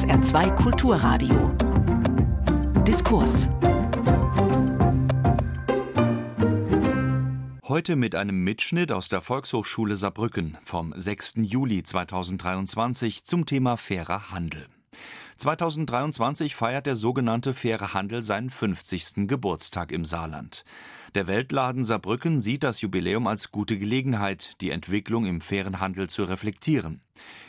[0.00, 1.54] SR2 Kulturradio.
[2.88, 3.50] Diskurs.
[7.68, 11.34] Heute mit einem Mitschnitt aus der Volkshochschule Saarbrücken vom 6.
[11.42, 14.66] Juli 2023 zum Thema fairer Handel.
[15.40, 19.26] 2023 feiert der sogenannte Faire Handel seinen 50.
[19.26, 20.66] Geburtstag im Saarland.
[21.14, 26.24] Der Weltladen Saarbrücken sieht das Jubiläum als gute Gelegenheit, die Entwicklung im fairen Handel zu
[26.24, 27.00] reflektieren.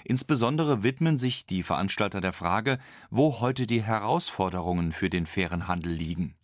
[0.06, 5.92] Insbesondere widmen sich die Veranstalter der Frage, wo heute die Herausforderungen für den fairen Handel
[5.92, 6.36] liegen.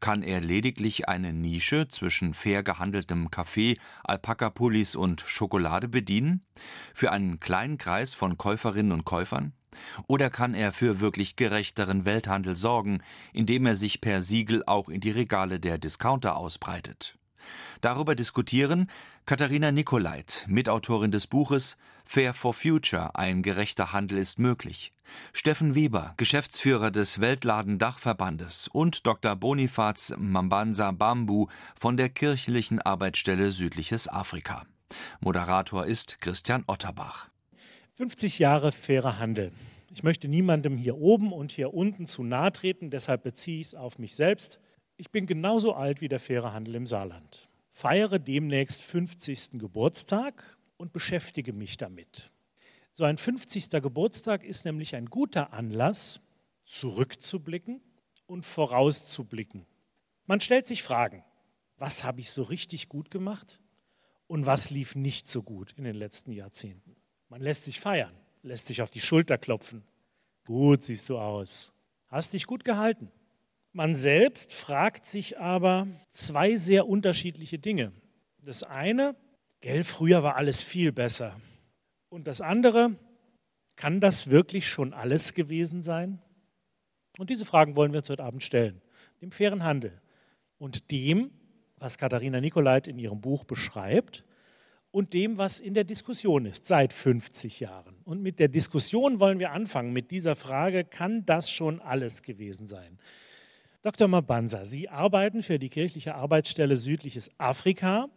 [0.00, 6.44] Kann er lediglich eine Nische zwischen fair gehandeltem Kaffee, Alpaka-Pullis und Schokolade bedienen?
[6.92, 9.52] Für einen kleinen Kreis von Käuferinnen und Käufern?
[10.06, 15.00] Oder kann er für wirklich gerechteren Welthandel sorgen, indem er sich per Siegel auch in
[15.00, 17.16] die Regale der Discounter ausbreitet?
[17.80, 18.90] Darüber diskutieren
[19.26, 24.94] Katharina Nicolait, Mitautorin des Buches Fair for Future, ein gerechter Handel ist möglich,
[25.34, 29.36] Steffen Weber, Geschäftsführer des Weltladen Dachverbandes und Dr.
[29.36, 34.64] Bonifaz Mambanza Bambu von der kirchlichen Arbeitsstelle Südliches Afrika.
[35.20, 37.28] Moderator ist Christian Otterbach.
[37.98, 39.50] 50 Jahre fairer Handel.
[39.92, 43.74] Ich möchte niemandem hier oben und hier unten zu nahe treten, deshalb beziehe ich es
[43.74, 44.60] auf mich selbst.
[44.96, 49.58] Ich bin genauso alt wie der faire Handel im Saarland, feiere demnächst 50.
[49.58, 52.30] Geburtstag und beschäftige mich damit.
[52.92, 53.68] So ein 50.
[53.82, 56.20] Geburtstag ist nämlich ein guter Anlass,
[56.66, 57.80] zurückzublicken
[58.28, 59.66] und vorauszublicken.
[60.24, 61.24] Man stellt sich Fragen,
[61.78, 63.60] was habe ich so richtig gut gemacht
[64.28, 66.94] und was lief nicht so gut in den letzten Jahrzehnten.
[67.28, 69.84] Man lässt sich feiern, lässt sich auf die Schulter klopfen.
[70.46, 71.72] Gut siehst du aus.
[72.08, 73.10] Hast dich gut gehalten.
[73.72, 77.92] Man selbst fragt sich aber zwei sehr unterschiedliche Dinge.
[78.38, 79.14] Das eine,
[79.60, 81.38] gell, früher war alles viel besser.
[82.08, 82.96] Und das andere,
[83.76, 86.20] kann das wirklich schon alles gewesen sein?
[87.18, 88.80] Und diese Fragen wollen wir uns heute Abend stellen.
[89.20, 90.00] Dem fairen Handel
[90.58, 91.30] und dem,
[91.76, 94.24] was Katharina Nicolait in ihrem Buch beschreibt,
[94.98, 97.94] und dem, was in der Diskussion ist seit 50 Jahren.
[98.04, 102.66] Und mit der Diskussion wollen wir anfangen, mit dieser Frage, kann das schon alles gewesen
[102.66, 102.98] sein?
[103.82, 104.08] Dr.
[104.08, 108.08] Mabanza, Sie arbeiten für die kirchliche Arbeitsstelle Südliches Afrika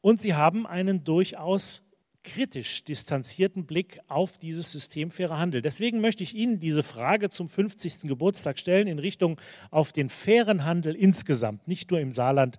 [0.00, 1.82] und Sie haben einen durchaus
[2.24, 5.60] kritisch distanzierten Blick auf dieses System fairer Handel.
[5.60, 8.08] Deswegen möchte ich Ihnen diese Frage zum 50.
[8.08, 9.38] Geburtstag stellen in Richtung
[9.70, 12.58] auf den fairen Handel insgesamt, nicht nur im Saarland.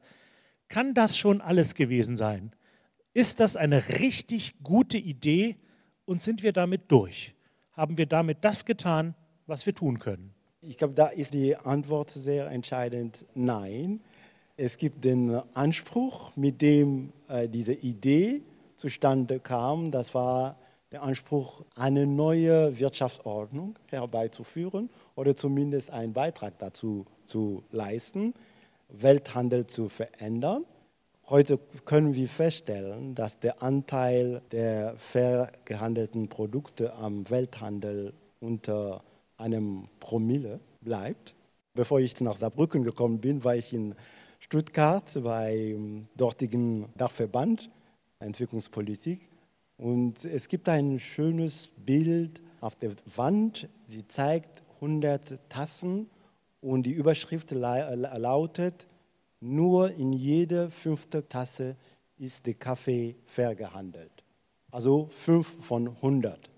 [0.67, 2.51] Kann das schon alles gewesen sein?
[3.17, 5.55] Ist das eine richtig gute Idee
[6.05, 7.33] und sind wir damit durch?
[7.71, 9.15] Haben wir damit das getan,
[9.47, 10.35] was wir tun können?
[10.61, 14.01] Ich glaube, da ist die Antwort sehr entscheidend nein.
[14.55, 18.43] Es gibt den Anspruch, mit dem äh, diese Idee
[18.75, 20.59] zustande kam, das war
[20.91, 28.35] der Anspruch, eine neue Wirtschaftsordnung herbeizuführen oder zumindest einen Beitrag dazu zu leisten,
[28.89, 30.65] Welthandel zu verändern.
[31.29, 39.03] Heute können wir feststellen, dass der Anteil der fair gehandelten Produkte am Welthandel unter
[39.35, 41.35] einem Promille bleibt.
[41.73, 43.93] Bevor ich nach Saarbrücken gekommen bin, war ich in
[44.39, 47.69] Stuttgart beim dortigen Dachverband
[48.19, 49.27] Entwicklungspolitik.
[49.77, 53.67] Und es gibt ein schönes Bild auf der Wand.
[53.87, 56.09] Sie zeigt 100 Tassen
[56.61, 58.87] und die Überschrift lautet,
[59.39, 61.75] nur in jeder fünften Tasse
[62.17, 64.23] ist der Kaffee fair gehandelt.
[64.71, 66.49] Also fünf von 100.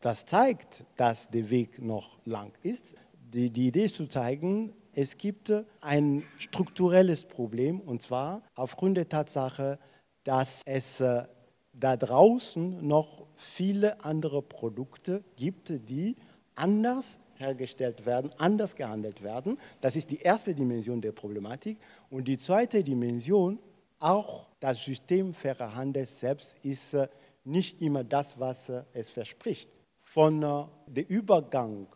[0.00, 2.84] Das zeigt, dass der Weg noch lang ist.
[3.32, 9.08] Die, die Idee ist zu zeigen, es gibt ein strukturelles Problem und zwar aufgrund der
[9.08, 9.78] Tatsache,
[10.24, 11.24] dass es äh,
[11.72, 16.16] da draußen noch viele andere Produkte gibt, die
[16.54, 19.58] anders hergestellt werden, anders gehandelt werden.
[19.80, 21.78] Das ist die erste Dimension der Problematik.
[22.10, 23.58] Und die zweite Dimension,
[23.98, 27.08] auch das System fairer Handel selbst ist äh,
[27.44, 29.68] nicht immer das, was äh, es verspricht.
[30.00, 31.86] Von äh, der Übergang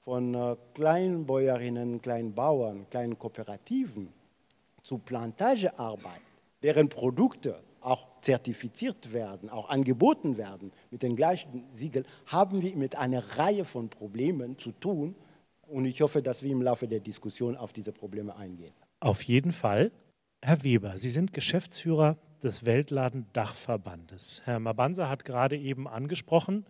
[0.00, 4.12] von Kleinbäuerinnen, Kleinbauern, kleinen Kooperativen
[4.82, 6.20] zu Plantagearbeit,
[6.62, 12.96] deren Produkte auch zertifiziert werden, auch angeboten werden mit den gleichen Siegeln, haben wir mit
[12.96, 15.14] einer Reihe von Problemen zu tun.
[15.66, 18.72] Und ich hoffe, dass wir im Laufe der Diskussion auf diese Probleme eingehen.
[19.00, 19.92] Auf jeden Fall.
[20.42, 24.42] Herr Weber, Sie sind Geschäftsführer des Weltladen Dachverbandes.
[24.44, 26.66] Herr Mabanza hat gerade eben angesprochen,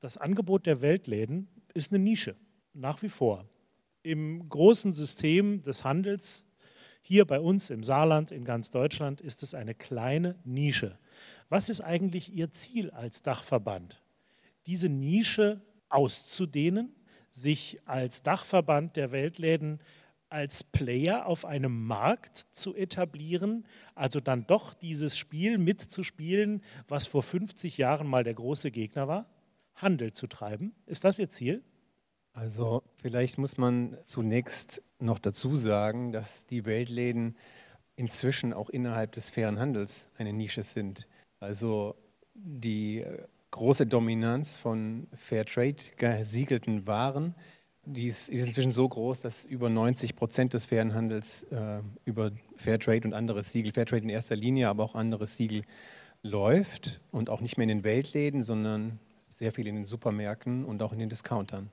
[0.00, 2.36] das Angebot der Weltläden ist eine Nische,
[2.72, 3.44] nach wie vor.
[4.02, 6.44] Im großen System des Handels
[7.00, 10.98] hier bei uns im Saarland, in ganz Deutschland, ist es eine kleine Nische.
[11.48, 14.02] Was ist eigentlich Ihr Ziel als Dachverband?
[14.66, 16.94] Diese Nische auszudehnen,
[17.30, 19.80] sich als Dachverband der Weltläden
[20.30, 27.22] als Player auf einem Markt zu etablieren, also dann doch dieses Spiel mitzuspielen, was vor
[27.22, 29.26] 50 Jahren mal der große Gegner war?
[29.74, 30.74] Handel zu treiben?
[30.86, 31.62] Ist das Ihr Ziel?
[32.32, 37.36] Also vielleicht muss man zunächst noch dazu sagen, dass die Weltläden
[37.96, 41.06] inzwischen auch innerhalb des fairen Handels eine Nische sind.
[41.40, 41.94] Also
[42.34, 47.34] die äh, große Dominanz von Fairtrade gesiegelten Waren,
[47.84, 52.32] die ist, ist, inzwischen so groß, dass über 90 Prozent des fairen Handels äh, über
[52.56, 55.62] Fairtrade und andere Siegel, Fairtrade in erster Linie, aber auch andere Siegel
[56.22, 58.98] läuft und auch nicht mehr in den Weltläden, sondern
[59.28, 61.70] sehr viel in den Supermärkten und auch in den Discountern.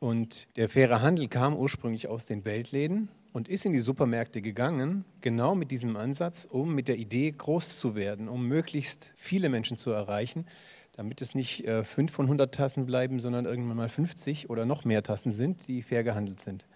[0.00, 5.04] Und der faire Handel kam ursprünglich aus den Weltläden und ist in die Supermärkte gegangen,
[5.20, 9.76] genau mit diesem Ansatz, um mit der Idee groß zu werden, um möglichst viele Menschen
[9.76, 10.46] zu erreichen,
[10.92, 14.84] damit es nicht äh, fünf von 100 Tassen bleiben, sondern irgendwann mal 50 oder noch
[14.84, 16.66] mehr Tassen sind, die fair gehandelt sind.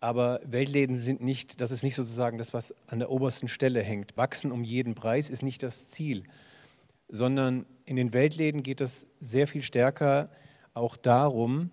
[0.00, 4.16] Aber Weltläden sind nicht, das ist nicht sozusagen das, was an der obersten Stelle hängt.
[4.16, 6.24] Wachsen um jeden Preis ist nicht das Ziel,
[7.08, 10.30] sondern in den Weltläden geht es sehr viel stärker
[10.74, 11.70] auch darum,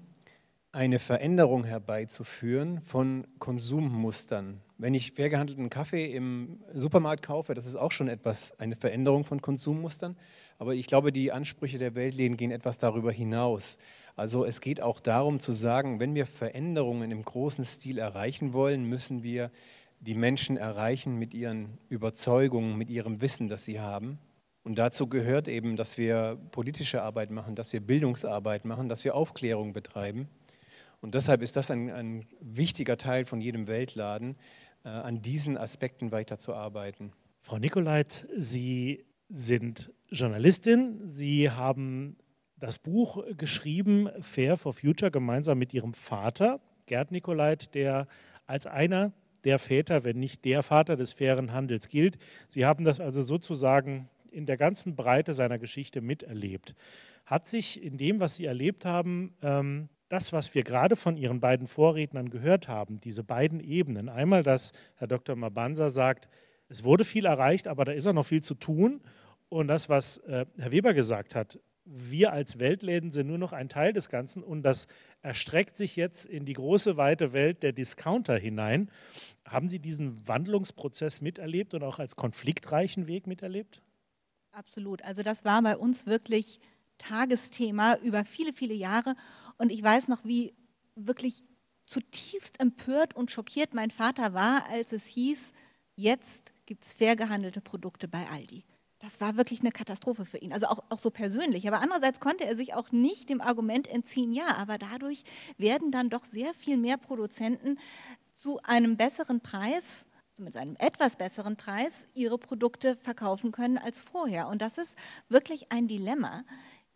[0.72, 4.62] eine Veränderung herbeizuführen von Konsummustern.
[4.78, 9.24] Wenn ich fair gehandelten Kaffee im Supermarkt kaufe, das ist auch schon etwas, eine Veränderung
[9.24, 10.16] von Konsummustern.
[10.60, 13.78] Aber ich glaube, die Ansprüche der Weltläden gehen etwas darüber hinaus.
[14.16, 18.84] Also es geht auch darum zu sagen, wenn wir Veränderungen im großen Stil erreichen wollen,
[18.84, 19.52] müssen wir
[20.02, 24.20] die Menschen erreichen mit ihren Überzeugungen, mit ihrem Wissen, das sie haben.
[24.64, 29.16] Und dazu gehört eben, dass wir politische Arbeit machen, dass wir Bildungsarbeit machen, dass wir
[29.16, 30.30] Aufklärung betreiben.
[31.02, 34.36] Und deshalb ist das ein, ein wichtiger Teil von jedem Weltladen,
[34.84, 37.14] äh, an diesen Aspekten weiterzuarbeiten.
[37.42, 41.08] Frau Nikolait, Sie sind Journalistin.
[41.08, 42.18] Sie haben
[42.58, 48.08] das Buch geschrieben, Fair for Future, gemeinsam mit Ihrem Vater, Gerd Nikolait, der
[48.46, 49.14] als einer
[49.46, 52.18] der Väter, wenn nicht der Vater des fairen Handels gilt.
[52.50, 56.76] Sie haben das also sozusagen in der ganzen Breite seiner Geschichte miterlebt.
[57.26, 61.40] Hat sich in dem, was Sie erlebt haben, ähm, das, was wir gerade von Ihren
[61.40, 65.36] beiden Vorrednern gehört haben, diese beiden Ebenen, einmal, dass Herr Dr.
[65.36, 66.28] Mabanza sagt,
[66.68, 69.02] es wurde viel erreicht, aber da ist auch noch viel zu tun.
[69.50, 73.68] Und das, was äh, Herr Weber gesagt hat, wir als Weltläden sind nur noch ein
[73.68, 74.86] Teil des Ganzen und das
[75.24, 78.92] erstreckt sich jetzt in die große, weite Welt der Discounter hinein.
[79.46, 83.82] Haben Sie diesen Wandlungsprozess miterlebt und auch als konfliktreichen Weg miterlebt?
[84.52, 85.04] Absolut.
[85.04, 86.60] Also das war bei uns wirklich
[87.00, 89.16] Tagesthema über viele, viele Jahre.
[89.58, 90.54] Und ich weiß noch, wie
[90.96, 91.44] wirklich
[91.84, 95.54] zutiefst empört und schockiert mein Vater war, als es hieß,
[95.96, 98.64] jetzt gibt es fair gehandelte Produkte bei Aldi.
[99.00, 101.68] Das war wirklich eine Katastrophe für ihn, also auch, auch so persönlich.
[101.68, 105.24] Aber andererseits konnte er sich auch nicht dem Argument entziehen, ja, aber dadurch
[105.58, 107.80] werden dann doch sehr viel mehr Produzenten
[108.34, 110.06] zu einem besseren Preis,
[110.38, 114.48] mit einem etwas besseren Preis, ihre Produkte verkaufen können als vorher.
[114.48, 114.96] Und das ist
[115.28, 116.44] wirklich ein Dilemma,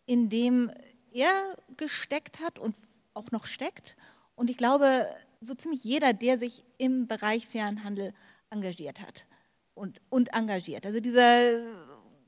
[0.06, 0.70] in dem
[1.12, 2.74] er gesteckt hat und
[3.14, 3.96] auch noch steckt.
[4.34, 5.06] Und ich glaube,
[5.40, 8.12] so ziemlich jeder, der sich im Bereich fairen Handel
[8.50, 9.26] engagiert hat
[9.74, 10.86] und, und engagiert.
[10.86, 11.62] Also dieser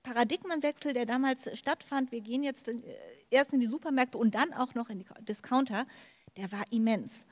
[0.03, 2.83] Paradigmenwechsel, der damals stattfand, wir gehen jetzt in,
[3.31, 5.87] erst in die Supermärkte und dann auch noch in die Discounter,
[6.37, 7.27] der war immens.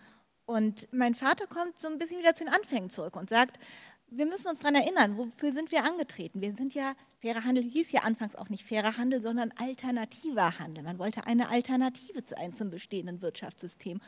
[0.47, 3.59] Und mein Vater kommt so ein bisschen wieder zu den Anfängen zurück und sagt,
[4.17, 6.41] wir müssen uns daran erinnern, wofür sind wir angetreten?
[6.41, 10.85] Wir sind ja, fairer Handel hieß ja anfangs auch nicht fairer Handel, sondern alternativer Handel.
[10.85, 14.01] Man wollte eine Alternative sein zum bestehenden Wirtschaftssystem.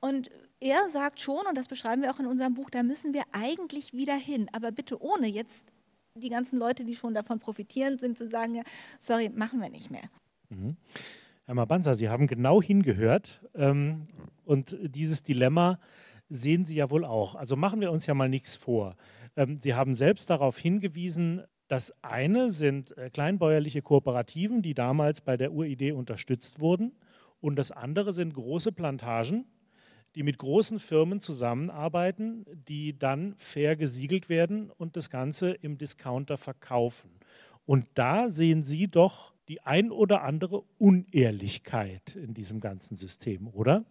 [0.00, 0.30] Und
[0.60, 3.92] er sagt schon, und das beschreiben wir auch in unserem Buch, da müssen wir eigentlich
[3.92, 5.66] wieder hin, aber bitte ohne jetzt
[6.14, 8.62] die ganzen Leute, die schon davon profitieren, sind zu sagen, ja,
[8.98, 10.02] sorry, machen wir nicht mehr.
[10.48, 10.76] Mhm.
[11.44, 14.08] Herr Mabanza, Sie haben genau hingehört ähm,
[14.44, 15.78] und dieses Dilemma
[16.28, 17.34] sehen Sie ja wohl auch.
[17.34, 18.96] Also machen wir uns ja mal nichts vor.
[19.40, 25.36] Ähm, Sie haben selbst darauf hingewiesen, das eine sind äh, kleinbäuerliche Kooperativen, die damals bei
[25.36, 26.92] der Uridee unterstützt wurden.
[27.40, 29.46] Und das andere sind große Plantagen,
[30.14, 36.36] die mit großen Firmen zusammenarbeiten, die dann fair gesiegelt werden und das Ganze im Discounter
[36.36, 37.10] verkaufen.
[37.64, 43.84] Und da sehen Sie doch die ein oder andere Unehrlichkeit in diesem ganzen System, oder?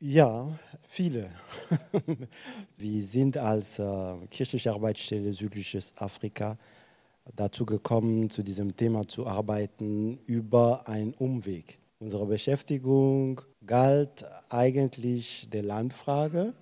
[0.00, 0.58] Ja,
[0.88, 1.30] viele.
[2.76, 6.58] Wir sind als äh, kirchliche Arbeitsstelle Südliches Afrika
[7.36, 11.78] dazu gekommen, zu diesem Thema zu arbeiten über einen Umweg.
[12.00, 16.52] Unsere Beschäftigung galt eigentlich der Landfrage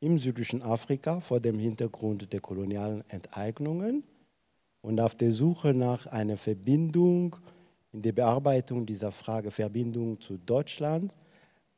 [0.00, 4.02] im südlichen Afrika vor dem Hintergrund der kolonialen Enteignungen
[4.80, 7.36] und auf der Suche nach einer Verbindung
[7.92, 11.12] in der Bearbeitung dieser Frage Verbindung zu Deutschland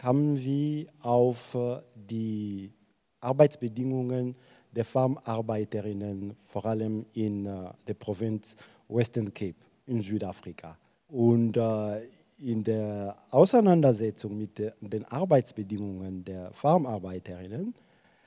[0.03, 2.73] kamen wir auf äh, die
[3.21, 4.35] Arbeitsbedingungen
[4.73, 8.57] der Farmarbeiterinnen, vor allem in äh, der Provinz
[8.89, 9.55] Western Cape
[9.87, 10.77] in Südafrika.
[11.09, 12.01] Und äh,
[12.39, 17.73] in der Auseinandersetzung mit den Arbeitsbedingungen der Farmarbeiterinnen,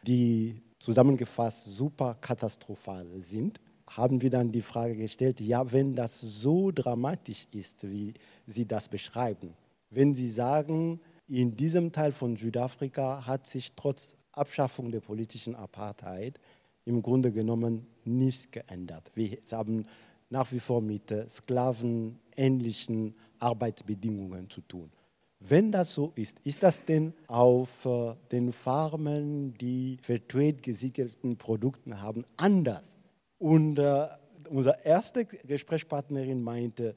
[0.07, 6.71] die zusammengefasst super katastrophal sind, haben wir dann die Frage gestellt, ja, wenn das so
[6.71, 8.13] dramatisch ist, wie
[8.47, 9.53] Sie das beschreiben,
[9.89, 16.39] wenn Sie sagen, in diesem Teil von Südafrika hat sich trotz Abschaffung der politischen Apartheid
[16.85, 19.11] im Grunde genommen nichts geändert.
[19.15, 19.85] Wir haben
[20.29, 24.91] nach wie vor mit sklavenähnlichen Arbeitsbedingungen zu tun.
[25.39, 32.01] Wenn das so ist, ist das denn auf äh, den Farmen, die Fairtrade gesiegelten Produkte
[32.01, 32.91] haben, anders?
[33.37, 34.07] Und äh,
[34.49, 36.95] unsere erste Gesprächspartnerin meinte,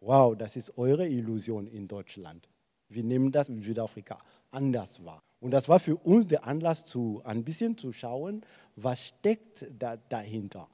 [0.00, 2.49] wow, das ist eure Illusion in Deutschland.
[2.90, 4.18] Wir nehmen das in Südafrika
[4.50, 5.22] anders wahr.
[5.40, 8.42] Und das war für uns der Anlass, zu, ein bisschen zu schauen,
[8.76, 10.68] was steckt da, dahinter.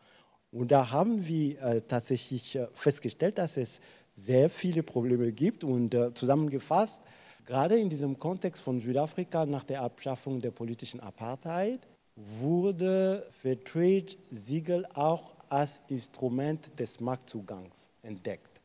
[0.51, 3.81] Und da haben wir äh, tatsächlich äh, festgestellt, dass es
[4.17, 5.63] sehr viele Probleme gibt.
[5.63, 7.03] Und äh, zusammengefasst,
[7.45, 15.35] gerade in diesem Kontext von Südafrika nach der Abschaffung der politischen Apartheid, wurde Fairtrade-Siegel auch
[15.49, 18.56] als Instrument des Marktzugangs entdeckt.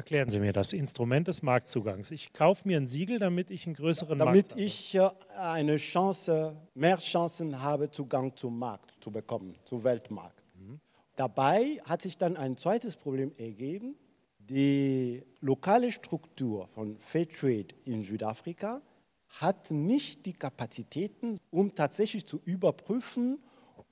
[0.00, 2.10] Erklären Sie mir das Instrument des Marktzugangs.
[2.10, 4.52] Ich kaufe mir ein Siegel, damit ich einen größeren damit Markt.
[4.52, 10.42] Damit ich äh, eine Chance, mehr Chancen habe, Zugang zum Markt zu bekommen, zum Weltmarkt.
[10.54, 10.80] Mhm.
[11.16, 13.94] Dabei hat sich dann ein zweites Problem ergeben.
[14.38, 18.80] Die lokale Struktur von Fairtrade in Südafrika
[19.28, 23.38] hat nicht die Kapazitäten, um tatsächlich zu überprüfen,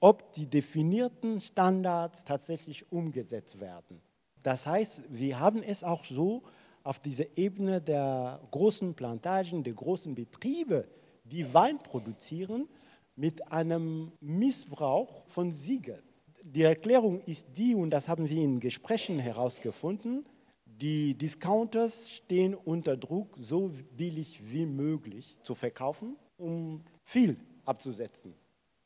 [0.01, 4.01] ob die definierten Standards tatsächlich umgesetzt werden.
[4.43, 6.43] Das heißt, wir haben es auch so
[6.85, 10.89] auf dieser Ebene der großen Plantagen, der großen Betriebe,
[11.25, 12.69] die Wein produzieren,
[13.17, 16.03] mit einem Missbrauch von Siegeln.
[16.45, 20.25] Die Erklärung ist die, und das haben wir in Gesprächen herausgefunden,
[20.65, 28.35] die Discounters stehen unter Druck, so billig wie möglich zu verkaufen, um viel abzusetzen.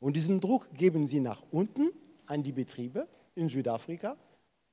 [0.00, 1.90] Und diesen Druck geben sie nach unten
[2.26, 4.16] an die Betriebe in Südafrika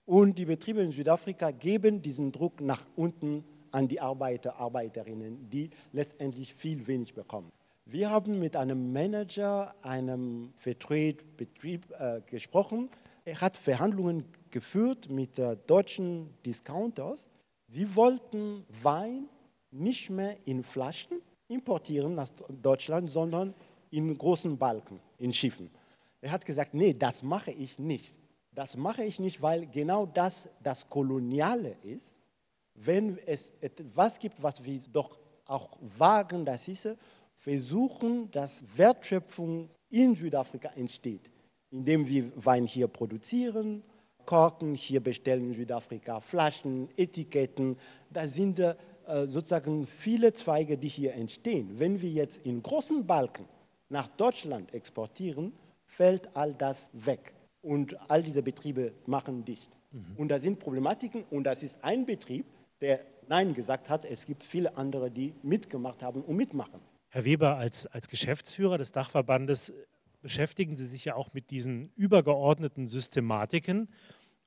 [0.10, 5.70] und die Betriebe in Südafrika geben diesen Druck nach unten an die Arbeiter, Arbeiterinnen, die
[5.92, 7.52] letztendlich viel wenig bekommen.
[7.86, 12.90] Wir haben mit einem Manager einem Vertrade-Betrieb äh, gesprochen.
[13.24, 17.28] Er hat Verhandlungen geführt mit äh, deutschen Discounters.
[17.68, 19.30] Sie wollten Wein
[19.70, 22.32] nicht mehr in Flaschen importieren nach
[22.64, 23.54] Deutschland, sondern
[23.92, 25.70] in großen Balken, in Schiffen.
[26.20, 28.16] Er hat gesagt, nee, das mache ich nicht.
[28.54, 32.02] Das mache ich nicht, weil genau das das Koloniale ist.
[32.74, 36.96] Wenn es etwas gibt, was wir doch auch wagen, das ist,
[37.36, 41.32] versuchen, dass Wertschöpfung in Südafrika entsteht,
[41.72, 43.84] indem wir Wein hier produzieren,
[44.26, 47.78] Korken hier bestellen in Südafrika, Flaschen, Etiketten.
[48.10, 48.76] Da sind äh,
[49.26, 51.80] sozusagen viele Zweige, die hier entstehen.
[51.80, 53.46] Wenn wir jetzt in großen Balken
[53.90, 55.54] nach Deutschland exportieren,
[55.86, 59.70] fällt all das weg und all diese Betriebe machen dicht.
[59.92, 60.16] Mhm.
[60.18, 62.46] Und da sind Problematiken und das ist ein Betrieb,
[62.82, 64.06] der Nein gesagt hat.
[64.06, 66.80] Es gibt viele andere, die mitgemacht haben und mitmachen.
[67.10, 69.74] Herr Weber, als, als Geschäftsführer des Dachverbandes
[70.22, 73.90] beschäftigen Sie sich ja auch mit diesen übergeordneten Systematiken.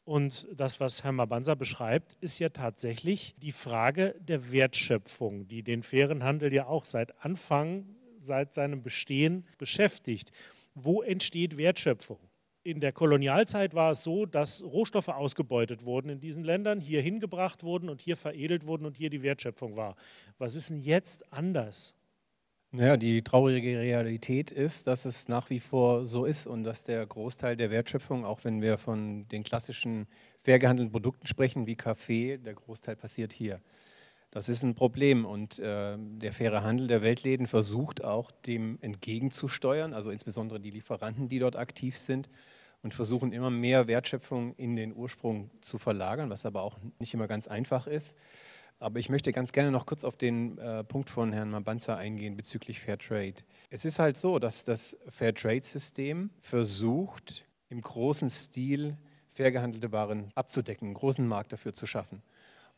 [0.04, 5.82] Und das, was Herr Mabanza beschreibt, ist ja tatsächlich die Frage der Wertschöpfung, die den
[5.82, 7.86] fairen Handel ja auch seit Anfang,
[8.20, 10.32] seit seinem Bestehen beschäftigt.
[10.74, 12.18] Wo entsteht Wertschöpfung?
[12.64, 17.62] In der Kolonialzeit war es so, dass Rohstoffe ausgebeutet wurden in diesen Ländern, hier hingebracht
[17.62, 19.96] wurden und hier veredelt wurden und hier die Wertschöpfung war.
[20.38, 21.94] Was ist denn jetzt anders?
[22.74, 27.04] Naja, die traurige Realität ist, dass es nach wie vor so ist und dass der
[27.04, 30.06] Großteil der Wertschöpfung, auch wenn wir von den klassischen
[30.38, 33.60] fair gehandelten Produkten sprechen, wie Kaffee, der Großteil passiert hier.
[34.32, 39.92] Das ist ein Problem und äh, der faire Handel der Weltläden versucht auch dem entgegenzusteuern,
[39.92, 42.30] also insbesondere die Lieferanten, die dort aktiv sind
[42.82, 47.28] und versuchen immer mehr Wertschöpfung in den Ursprung zu verlagern, was aber auch nicht immer
[47.28, 48.16] ganz einfach ist.
[48.78, 52.34] Aber ich möchte ganz gerne noch kurz auf den äh, Punkt von Herrn Mabanza eingehen
[52.34, 53.44] bezüglich Fairtrade.
[53.68, 58.96] Es ist halt so, dass das Fairtrade-System versucht, im großen Stil
[59.28, 62.22] fair gehandelte Waren abzudecken, einen großen Markt dafür zu schaffen.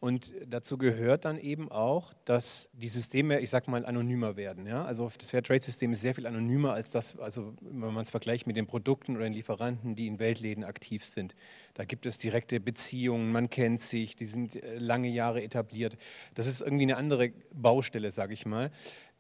[0.01, 4.67] Und dazu gehört dann eben auch, dass die Systeme, ich sag mal, anonymer werden.
[4.67, 4.85] Ja?
[4.85, 8.57] Also das Fairtrade-System ist sehr viel anonymer als das, also wenn man es vergleicht mit
[8.57, 11.35] den Produkten oder den Lieferanten, die in Weltläden aktiv sind.
[11.73, 15.97] Da gibt es direkte Beziehungen, man kennt sich, die sind äh, lange Jahre etabliert.
[16.35, 18.71] Das ist irgendwie eine andere Baustelle, sage ich mal.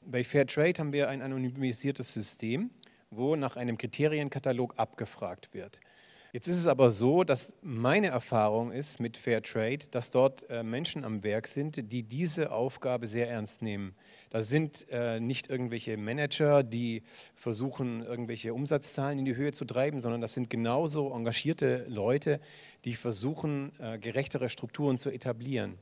[0.02, 2.70] Bei Fairtrade haben wir ein anonymisiertes System,
[3.10, 5.80] wo nach einem Kriterienkatalog abgefragt wird.
[6.34, 11.04] Jetzt ist es aber so, dass meine Erfahrung ist mit Fairtrade, dass dort äh, Menschen
[11.04, 13.94] am Werk sind, die diese Aufgabe sehr ernst nehmen.
[14.30, 17.04] Das sind äh, nicht irgendwelche Manager, die
[17.36, 22.40] versuchen, irgendwelche Umsatzzahlen in die Höhe zu treiben, sondern das sind genauso engagierte Leute,
[22.84, 25.78] die versuchen, äh, gerechtere Strukturen zu etablieren.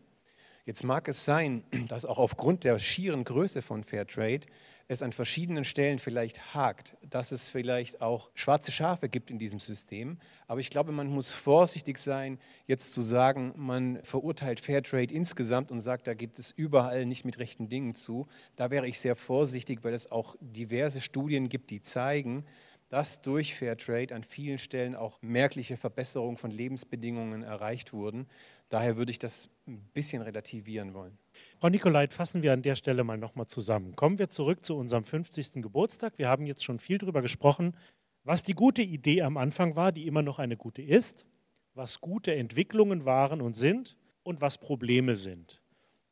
[0.64, 4.46] Jetzt mag es sein, dass auch aufgrund der schieren Größe von Fairtrade
[4.88, 9.58] es an verschiedenen Stellen vielleicht hakt, dass es vielleicht auch schwarze Schafe gibt in diesem
[9.58, 10.18] System.
[10.46, 15.80] Aber ich glaube, man muss vorsichtig sein, jetzt zu sagen, man verurteilt Fairtrade insgesamt und
[15.80, 18.26] sagt, da gibt es überall nicht mit rechten Dingen zu.
[18.54, 22.44] Da wäre ich sehr vorsichtig, weil es auch diverse Studien gibt, die zeigen,
[22.92, 28.26] dass durch Fairtrade an vielen Stellen auch merkliche Verbesserungen von Lebensbedingungen erreicht wurden.
[28.72, 31.18] Daher würde ich das ein bisschen relativieren wollen.
[31.58, 33.94] Frau Nikolait, fassen wir an der Stelle mal nochmal zusammen.
[33.96, 35.60] Kommen wir zurück zu unserem 50.
[35.62, 36.14] Geburtstag.
[36.16, 37.76] Wir haben jetzt schon viel darüber gesprochen,
[38.24, 41.26] was die gute Idee am Anfang war, die immer noch eine gute ist,
[41.74, 45.60] was gute Entwicklungen waren und sind und was Probleme sind.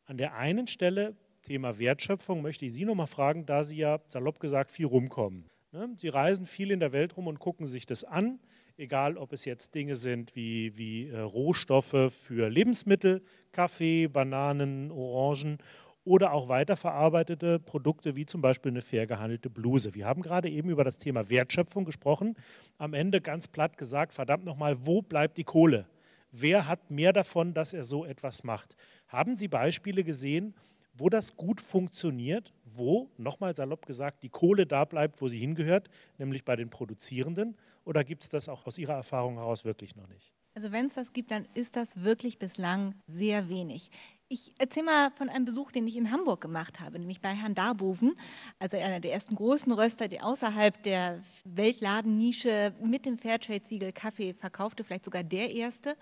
[0.05, 4.39] An der einen Stelle, Thema Wertschöpfung, möchte ich Sie nochmal fragen, da Sie ja salopp
[4.39, 5.49] gesagt viel rumkommen.
[5.73, 5.95] Ne?
[5.97, 8.39] Sie reisen viel in der Welt rum und gucken sich das an
[8.81, 13.23] egal ob es jetzt Dinge sind wie, wie äh, Rohstoffe für Lebensmittel,
[13.53, 15.59] Kaffee, Bananen, Orangen
[16.05, 19.95] oder auch weiterverarbeitete Produkte wie zum Beispiel eine fair gehandelte Bluse.
[19.95, 22.37] Wir haben gerade eben über das Thema Wertschöpfung gesprochen.
[22.79, 25.87] Am Ende ganz platt gesagt, verdammt nochmal, wo bleibt die Kohle?
[26.33, 28.77] Wer hat mehr davon, dass er so etwas macht?
[29.09, 30.55] Haben Sie Beispiele gesehen,
[30.95, 35.89] wo das gut funktioniert, wo, nochmal salopp gesagt, die Kohle da bleibt, wo sie hingehört,
[36.19, 37.57] nämlich bei den Produzierenden?
[37.85, 40.33] Oder gibt es das auch aus Ihrer Erfahrung heraus wirklich noch nicht?
[40.55, 43.91] Also wenn es das gibt, dann ist das wirklich bislang sehr wenig.
[44.29, 47.55] Ich erzähle mal von einem Besuch, den ich in Hamburg gemacht habe, nämlich bei Herrn
[47.55, 48.17] Darboven,
[48.59, 54.85] also einer der ersten großen Röster, der außerhalb der Weltladennische mit dem Fairtrade-Siegel Kaffee verkaufte,
[54.85, 55.97] vielleicht sogar der erste.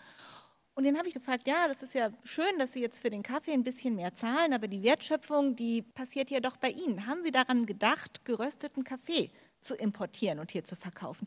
[0.75, 3.23] Und den habe ich gefragt, ja, das ist ja schön, dass Sie jetzt für den
[3.23, 7.07] Kaffee ein bisschen mehr zahlen, aber die Wertschöpfung, die passiert ja doch bei Ihnen.
[7.07, 11.27] Haben Sie daran gedacht, gerösteten Kaffee zu importieren und hier zu verkaufen?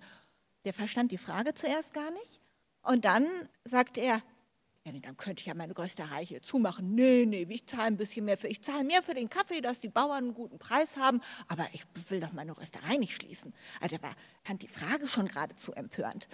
[0.65, 2.39] Der verstand die Frage zuerst gar nicht.
[2.83, 3.27] Und dann
[3.63, 4.21] sagte er,
[4.83, 6.95] ja, dann könnte ich ja meine Rösterei hier zumachen.
[6.95, 9.79] Nee, nee, ich zahle ein bisschen mehr für, ich zahle mehr für den Kaffee, dass
[9.79, 13.53] die Bauern einen guten Preis haben, aber ich will doch meine Rösterei nicht schließen.
[13.79, 16.27] Also er fand die Frage schon geradezu empörend.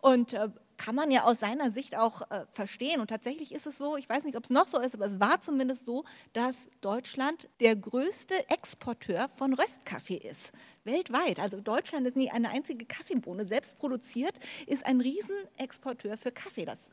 [0.00, 3.00] Und äh, kann man ja aus seiner Sicht auch äh, verstehen.
[3.00, 5.18] Und tatsächlich ist es so, ich weiß nicht, ob es noch so ist, aber es
[5.18, 10.52] war zumindest so, dass Deutschland der größte Exporteur von Röstkaffee ist
[10.88, 11.38] weltweit.
[11.38, 14.34] Also Deutschland ist nie eine einzige Kaffeebohne selbst produziert,
[14.66, 16.64] ist ein Riesenexporteur für Kaffee.
[16.64, 16.90] Das,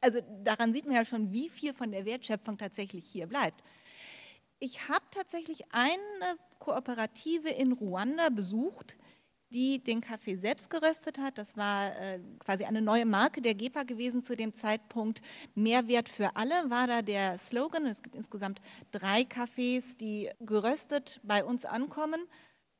[0.00, 3.62] also daran sieht man ja schon, wie viel von der Wertschöpfung tatsächlich hier bleibt.
[4.60, 8.96] Ich habe tatsächlich eine Kooperative in Ruanda besucht,
[9.52, 11.38] die den Kaffee selbst geröstet hat.
[11.38, 15.22] Das war äh, quasi eine neue Marke der GEPA gewesen zu dem Zeitpunkt.
[15.54, 17.86] Mehrwert für alle war da der Slogan.
[17.86, 18.60] Es gibt insgesamt
[18.92, 22.20] drei Kaffees, die geröstet bei uns ankommen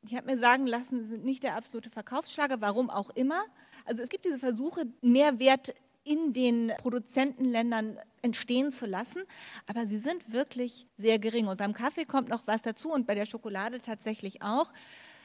[0.03, 3.45] ich habe mir sagen lassen, sie sind nicht der absolute Verkaufsschlager, warum auch immer.
[3.85, 9.23] Also es gibt diese Versuche, Mehrwert in den Produzentenländern entstehen zu lassen,
[9.67, 11.47] aber sie sind wirklich sehr gering.
[11.47, 14.73] Und beim Kaffee kommt noch was dazu und bei der Schokolade tatsächlich auch.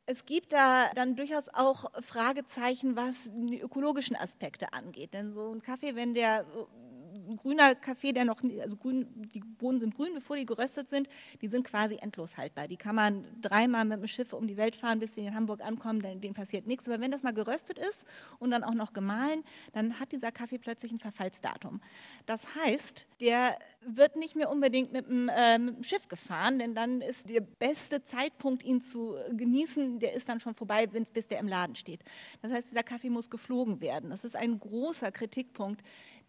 [0.05, 5.13] Es gibt da dann durchaus auch Fragezeichen, was die ökologischen Aspekte angeht.
[5.13, 6.45] Denn so ein Kaffee, wenn der
[7.37, 11.07] grüner Kaffee, der noch, also grün, die Bohnen sind grün, bevor die geröstet sind,
[11.41, 12.67] die sind quasi endlos haltbar.
[12.67, 15.61] Die kann man dreimal mit dem Schiff um die Welt fahren, bis sie in Hamburg
[15.61, 16.87] ankommen, dann, denen passiert nichts.
[16.87, 18.05] Aber wenn das mal geröstet ist
[18.39, 21.81] und dann auch noch gemahlen, dann hat dieser Kaffee plötzlich ein Verfallsdatum.
[22.25, 26.73] Das heißt, der wird nicht mehr unbedingt mit dem, äh, mit dem Schiff gefahren, denn
[26.75, 31.39] dann ist der beste Zeitpunkt, ihn zu genießen, der ist dann schon vorbei, bis der
[31.39, 32.01] im Laden steht.
[32.41, 34.09] Das heißt, dieser Kaffee muss geflogen werden.
[34.09, 35.81] Das ist ein großer Kritikpunkt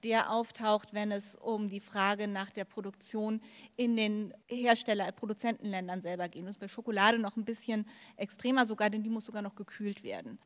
[0.05, 3.41] der auftaucht, wenn es um die Frage nach der Produktion
[3.77, 6.45] in den Hersteller-, Produzentenländern selber geht.
[6.45, 10.03] Das ist bei Schokolade noch ein bisschen extremer sogar, denn die muss sogar noch gekühlt
[10.03, 10.39] werden.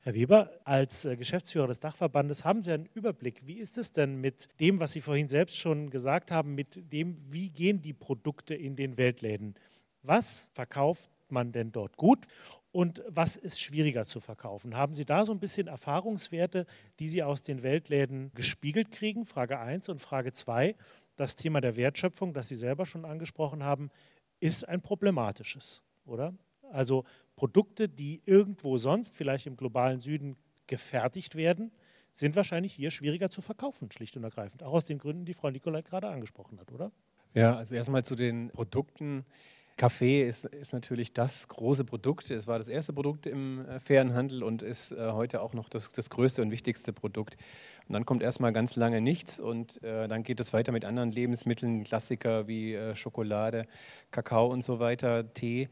[0.00, 3.46] Herr Weber, als äh, Geschäftsführer des Dachverbandes haben Sie einen Überblick.
[3.46, 7.18] Wie ist es denn mit dem, was Sie vorhin selbst schon gesagt haben, mit dem,
[7.30, 9.54] wie gehen die Produkte in den Weltläden?
[10.02, 12.26] Was verkauft man denn dort gut
[12.72, 14.76] und was ist schwieriger zu verkaufen?
[14.76, 16.66] Haben Sie da so ein bisschen Erfahrungswerte,
[16.98, 19.24] die Sie aus den Weltläden gespiegelt kriegen?
[19.24, 20.76] Frage 1 und Frage 2.
[21.16, 23.90] Das Thema der Wertschöpfung, das Sie selber schon angesprochen haben,
[24.40, 26.34] ist ein problematisches, oder?
[26.70, 27.04] Also
[27.36, 31.72] Produkte, die irgendwo sonst, vielleicht im globalen Süden, gefertigt werden,
[32.12, 34.62] sind wahrscheinlich hier schwieriger zu verkaufen, schlicht und ergreifend.
[34.62, 36.92] Auch aus den Gründen, die Frau Nicolai gerade angesprochen hat, oder?
[37.34, 39.24] Ja, also erstmal zu den Produkten
[39.78, 42.30] Kaffee ist, ist, natürlich das große Produkt.
[42.32, 45.68] Es war das erste Produkt im äh, fairen Handel und ist äh, heute auch noch
[45.68, 47.36] das, das, größte und wichtigste Produkt.
[47.86, 51.12] Und dann kommt erstmal ganz lange nichts und äh, dann geht es weiter mit anderen
[51.12, 53.66] Lebensmitteln, Klassiker wie äh, Schokolade,
[54.10, 55.68] Kakao und so weiter, Tee.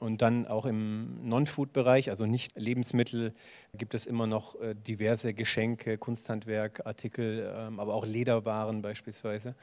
[0.00, 3.32] Und dann auch im Non-Food-Bereich, also nicht Lebensmittel,
[3.72, 9.54] gibt es immer noch äh, diverse Geschenke, Kunsthandwerkartikel, ähm, aber auch Lederwaren beispielsweise.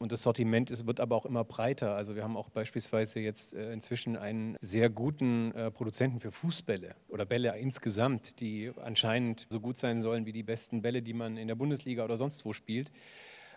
[0.00, 1.94] Und das Sortiment ist, wird aber auch immer breiter.
[1.94, 6.94] Also wir haben auch beispielsweise jetzt äh, inzwischen einen sehr guten äh, Produzenten für Fußbälle
[7.08, 11.36] oder Bälle insgesamt, die anscheinend so gut sein sollen wie die besten Bälle, die man
[11.36, 12.90] in der Bundesliga oder sonst wo spielt.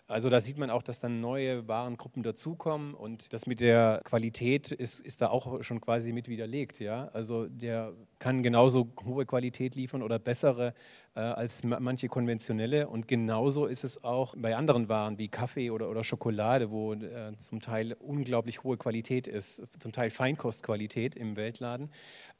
[0.06, 4.70] Also da sieht man auch, dass dann neue Warengruppen dazukommen und das mit der Qualität
[4.70, 6.78] ist, ist da auch schon quasi mit widerlegt.
[6.78, 7.08] Ja?
[7.14, 10.74] Also der kann genauso hohe Qualität liefern oder bessere
[11.14, 15.88] äh, als manche konventionelle und genauso ist es auch bei anderen Waren wie Kaffee oder,
[15.88, 21.90] oder Schokolade, wo äh, zum Teil unglaublich hohe Qualität ist, zum Teil Feinkostqualität im Weltladen,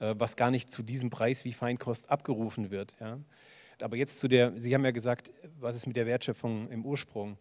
[0.01, 2.95] äh, was gar nicht zu diesem Preis wie Feinkost abgerufen wird.
[3.01, 3.21] Ja?
[3.83, 7.39] Aber jetzt zu der, Sie haben ja gesagt, was ist mit der Wertschöpfung im Ursprung?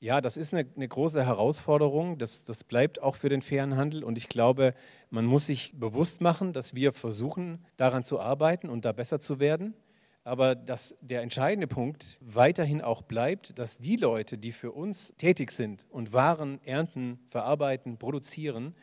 [0.00, 2.18] Ja, das ist eine, eine, große Herausforderung.
[2.18, 4.04] Das, das bleibt auch für den fairen Handel.
[4.04, 4.74] Und ich glaube,
[5.10, 9.40] man muss sich bewusst machen, dass wir versuchen, daran zu arbeiten und da besser zu
[9.40, 9.74] werden.
[10.22, 15.52] Aber dass der entscheidende Punkt weiterhin auch bleibt, dass die Leute, die für uns tätig
[15.52, 18.74] sind und Waren ernten, verarbeiten, produzieren,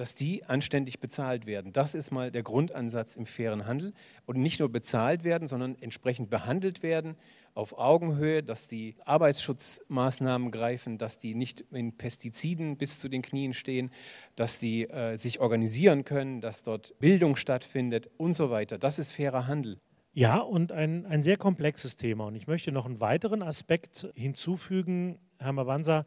[0.00, 1.74] dass die anständig bezahlt werden.
[1.74, 3.92] Das ist mal der Grundansatz im fairen Handel.
[4.24, 7.16] Und nicht nur bezahlt werden, sondern entsprechend behandelt werden
[7.52, 13.52] auf Augenhöhe, dass die Arbeitsschutzmaßnahmen greifen, dass die nicht in Pestiziden bis zu den Knien
[13.52, 13.90] stehen,
[14.36, 18.78] dass die äh, sich organisieren können, dass dort Bildung stattfindet und so weiter.
[18.78, 19.78] Das ist fairer Handel.
[20.14, 22.24] Ja, und ein, ein sehr komplexes Thema.
[22.24, 26.06] Und ich möchte noch einen weiteren Aspekt hinzufügen, Herr Mabanza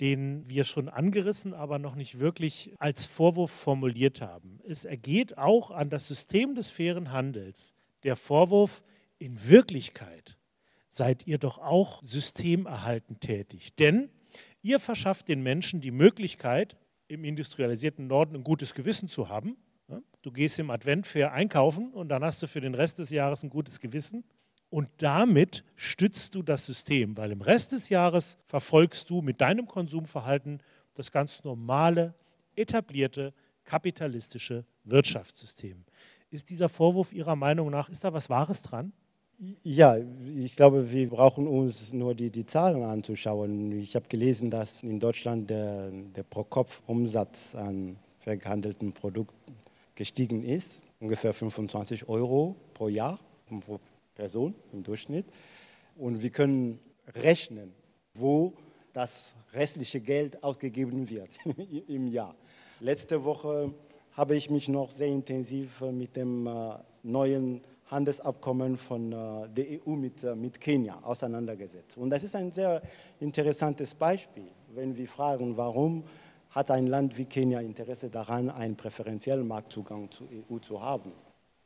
[0.00, 4.58] den wir schon angerissen, aber noch nicht wirklich als Vorwurf formuliert haben.
[4.66, 8.82] Es ergeht auch an das System des fairen Handels der Vorwurf,
[9.18, 10.36] in Wirklichkeit
[10.88, 13.74] seid ihr doch auch systemerhaltend tätig.
[13.76, 14.10] Denn
[14.62, 16.76] ihr verschafft den Menschen die Möglichkeit,
[17.08, 19.56] im industrialisierten Norden ein gutes Gewissen zu haben.
[20.22, 23.42] Du gehst im Advent fair einkaufen und dann hast du für den Rest des Jahres
[23.42, 24.24] ein gutes Gewissen.
[24.74, 29.68] Und damit stützt du das System, weil im Rest des Jahres verfolgst du mit deinem
[29.68, 30.60] Konsumverhalten
[30.94, 32.12] das ganz normale,
[32.56, 33.32] etablierte,
[33.62, 35.84] kapitalistische Wirtschaftssystem.
[36.28, 38.92] Ist dieser Vorwurf Ihrer Meinung nach, ist da was Wahres dran?
[39.62, 39.96] Ja,
[40.34, 43.70] ich glaube, wir brauchen uns nur die, die Zahlen anzuschauen.
[43.78, 49.54] Ich habe gelesen, dass in Deutschland der, der Pro-Kopf-Umsatz an verhandelten Produkten
[49.94, 53.20] gestiegen ist, ungefähr 25 Euro pro Jahr
[54.14, 55.26] Person im Durchschnitt.
[55.96, 56.80] Und wir können
[57.14, 57.72] rechnen,
[58.14, 58.54] wo
[58.92, 61.30] das restliche Geld ausgegeben wird
[61.88, 62.34] im Jahr.
[62.80, 63.72] Letzte Woche
[64.12, 69.90] habe ich mich noch sehr intensiv mit dem äh, neuen Handelsabkommen von äh, der EU
[69.90, 71.96] mit, äh, mit Kenia auseinandergesetzt.
[71.96, 72.82] Und das ist ein sehr
[73.20, 76.04] interessantes Beispiel, wenn wir fragen, warum
[76.50, 81.12] hat ein Land wie Kenia Interesse daran, einen präferentiellen Marktzugang zur EU zu haben.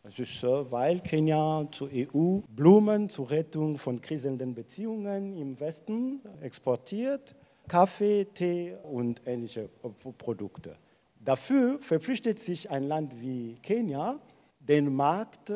[0.02, 6.20] Das ist so, weil Kenia zur EU Blumen zur Rettung von kriselnden Beziehungen im Westen
[6.40, 7.34] exportiert,
[7.66, 9.68] Kaffee, Tee und ähnliche
[10.16, 10.76] Produkte.
[11.20, 14.18] Dafür verpflichtet sich ein Land wie Kenia,
[14.60, 15.52] den Markt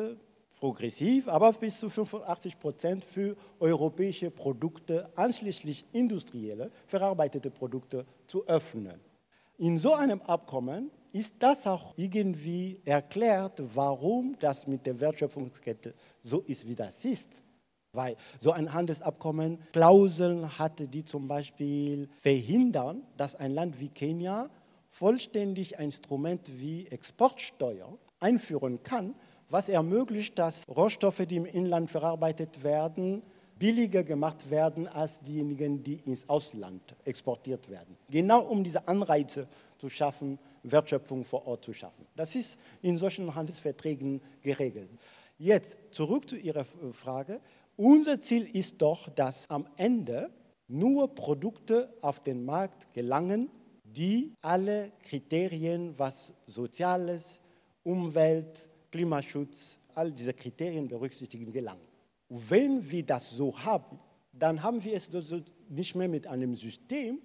[0.59, 8.99] progressiv, aber bis zu 85 Prozent für europäische Produkte, einschließlich industrielle, verarbeitete Produkte zu öffnen.
[9.57, 16.39] In so einem Abkommen ist das auch irgendwie erklärt, warum das mit der Wertschöpfungskette so
[16.41, 17.29] ist, wie das ist.
[17.93, 24.49] Weil so ein Handelsabkommen Klauseln hatte, die zum Beispiel verhindern, dass ein Land wie Kenia
[24.89, 29.13] vollständig ein Instrument wie Exportsteuer einführen kann,
[29.49, 33.21] was ermöglicht, dass Rohstoffe, die im Inland verarbeitet werden,
[33.59, 37.95] billiger gemacht werden als diejenigen, die ins Ausland exportiert werden.
[38.09, 39.47] Genau um diese Anreize
[39.77, 42.05] zu schaffen, Wertschöpfung vor Ort zu schaffen.
[42.15, 44.89] Das ist in solchen Handelsverträgen geregelt.
[45.37, 47.39] Jetzt zurück zu Ihrer Frage.
[47.75, 50.29] Unser Ziel ist doch, dass am Ende
[50.67, 53.49] nur Produkte auf den Markt gelangen,
[53.83, 57.39] die alle Kriterien, was Soziales,
[57.83, 61.87] Umwelt, Klimaschutz, all diese Kriterien berücksichtigen, gelangen.
[62.29, 63.99] Wenn wir das so haben,
[64.31, 65.09] dann haben wir es
[65.69, 67.19] nicht mehr mit einem System,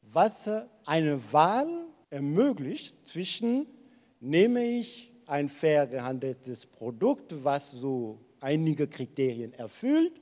[0.00, 0.48] was
[0.84, 1.83] eine Wahl
[2.14, 3.66] ermöglicht zwischen,
[4.20, 10.20] nehme ich ein fair gehandeltes Produkt, was so einige Kriterien erfüllt,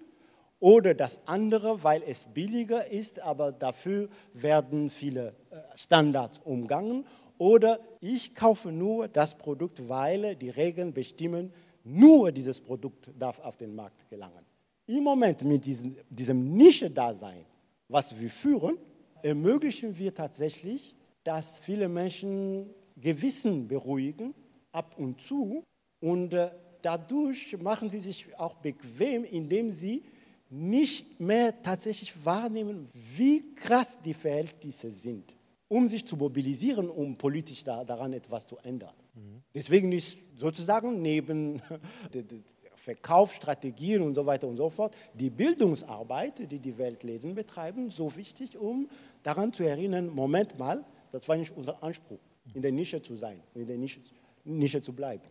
[0.58, 7.04] oder das andere, weil es billiger ist, aber dafür werden viele äh, Standards umgangen,
[7.42, 11.52] Oder ich kaufe nur das Produkt, weil die Regeln bestimmen,
[11.82, 14.44] nur dieses Produkt darf auf den Markt gelangen.
[14.86, 17.44] Im Moment mit diesem, diesem Nische-Dasein,
[17.88, 18.78] was wir führen,
[19.22, 24.34] ermöglichen wir tatsächlich, dass viele Menschen Gewissen beruhigen,
[24.72, 25.64] ab und zu.
[26.00, 26.50] Und äh,
[26.82, 30.02] dadurch machen sie sich auch bequem, indem sie
[30.50, 35.34] nicht mehr tatsächlich wahrnehmen, wie krass die Verhältnisse sind,
[35.68, 38.94] um sich zu mobilisieren, um politisch da, daran etwas zu ändern.
[39.14, 39.42] Mhm.
[39.54, 41.62] Deswegen ist sozusagen neben
[42.76, 48.58] Verkaufsstrategien und so weiter und so fort die Bildungsarbeit, die die Weltläden betreiben, so wichtig,
[48.58, 48.90] um
[49.22, 52.18] daran zu erinnern, Moment mal, das war nicht unser Anspruch,
[52.54, 54.00] in der Nische zu sein, in der Nische
[54.44, 55.22] Nische zu bleiben.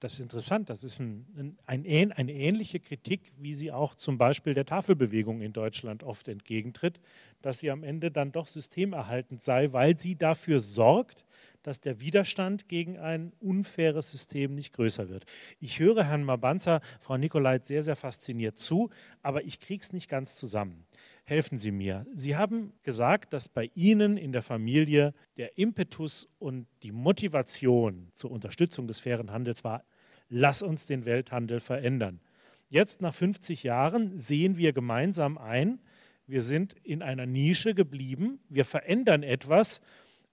[0.00, 0.70] Das ist interessant.
[0.70, 5.52] Das ist ein, ein, eine ähnliche Kritik, wie sie auch zum Beispiel der Tafelbewegung in
[5.52, 7.00] Deutschland oft entgegentritt,
[7.42, 11.24] dass sie am Ende dann doch systemerhaltend sei, weil sie dafür sorgt,
[11.62, 15.26] dass der Widerstand gegen ein unfaires System nicht größer wird.
[15.60, 18.90] Ich höre Herrn Mabanza, Frau Nikolait sehr, sehr fasziniert zu,
[19.22, 20.85] aber ich kriege es nicht ganz zusammen.
[21.28, 22.06] Helfen Sie mir.
[22.14, 28.30] Sie haben gesagt, dass bei Ihnen in der Familie der Impetus und die Motivation zur
[28.30, 29.84] Unterstützung des fairen Handels war,
[30.28, 32.20] lass uns den Welthandel verändern.
[32.68, 35.80] Jetzt nach 50 Jahren sehen wir gemeinsam ein,
[36.28, 39.80] wir sind in einer Nische geblieben, wir verändern etwas,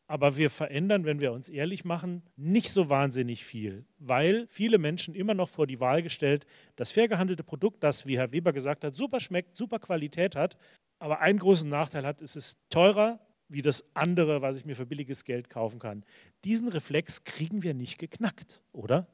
[0.07, 5.15] aber wir verändern, wenn wir uns ehrlich machen, nicht so wahnsinnig viel, weil viele Menschen
[5.15, 8.83] immer noch vor die Wahl gestellt, das fair gehandelte Produkt, das, wie Herr Weber gesagt
[8.83, 10.57] hat, super schmeckt, super Qualität hat,
[10.99, 14.85] aber einen großen Nachteil hat, es ist teurer wie das andere, was ich mir für
[14.85, 16.03] billiges Geld kaufen kann.
[16.43, 19.07] Diesen Reflex kriegen wir nicht geknackt, oder?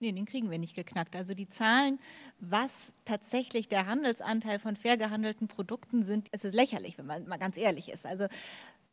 [0.00, 1.14] Nee, den kriegen wir nicht geknackt.
[1.14, 1.98] Also die Zahlen,
[2.38, 7.36] was tatsächlich der Handelsanteil von fair gehandelten Produkten sind, es ist lächerlich, wenn man mal
[7.36, 8.06] ganz ehrlich ist.
[8.06, 8.26] Also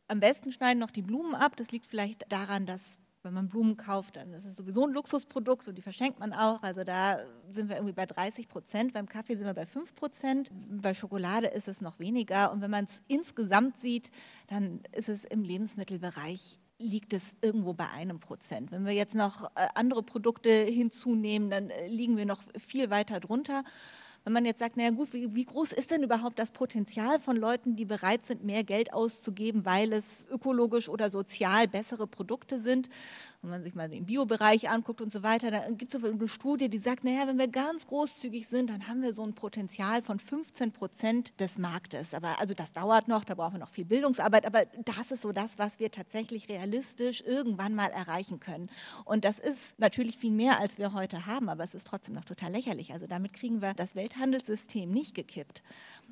[0.08, 1.56] am besten schneiden noch die Blumen ab.
[1.56, 5.68] Das liegt vielleicht daran, dass wenn man Blumen kauft, dann ist es sowieso ein Luxusprodukt
[5.68, 6.62] und die verschenkt man auch.
[6.62, 7.18] Also da
[7.50, 8.92] sind wir irgendwie bei 30 Prozent.
[8.92, 10.50] Beim Kaffee sind wir bei 5 Prozent.
[10.70, 12.52] Bei Schokolade ist es noch weniger.
[12.52, 14.10] Und wenn man es insgesamt sieht,
[14.46, 18.70] dann ist es im Lebensmittelbereich liegt es irgendwo bei einem Prozent.
[18.70, 23.18] Wenn wir jetzt noch äh, andere Produkte hinzunehmen, dann äh, liegen wir noch viel weiter
[23.18, 23.64] drunter.
[24.24, 27.36] Wenn man jetzt sagt, naja gut, wie, wie, groß ist denn überhaupt das Potenzial von
[27.36, 32.90] Leuten, die bereit sind, mehr Geld auszugeben, weil es ökologisch oder sozial bessere Produkte sind?
[33.42, 36.68] Wenn man sich mal den Biobereich anguckt und so weiter, da gibt es eine Studie,
[36.68, 40.18] die sagt, naja, wenn wir ganz großzügig sind, dann haben wir so ein Potenzial von
[40.18, 42.14] 15 Prozent des Marktes.
[42.14, 45.30] Aber also das dauert noch, da brauchen wir noch viel Bildungsarbeit, aber das ist so
[45.30, 48.70] das, was wir tatsächlich realistisch irgendwann mal erreichen können.
[49.04, 52.24] Und das ist natürlich viel mehr, als wir heute haben, aber es ist trotzdem noch
[52.24, 52.92] total lächerlich.
[52.92, 55.62] Also damit kriegen wir das Welthandelssystem nicht gekippt.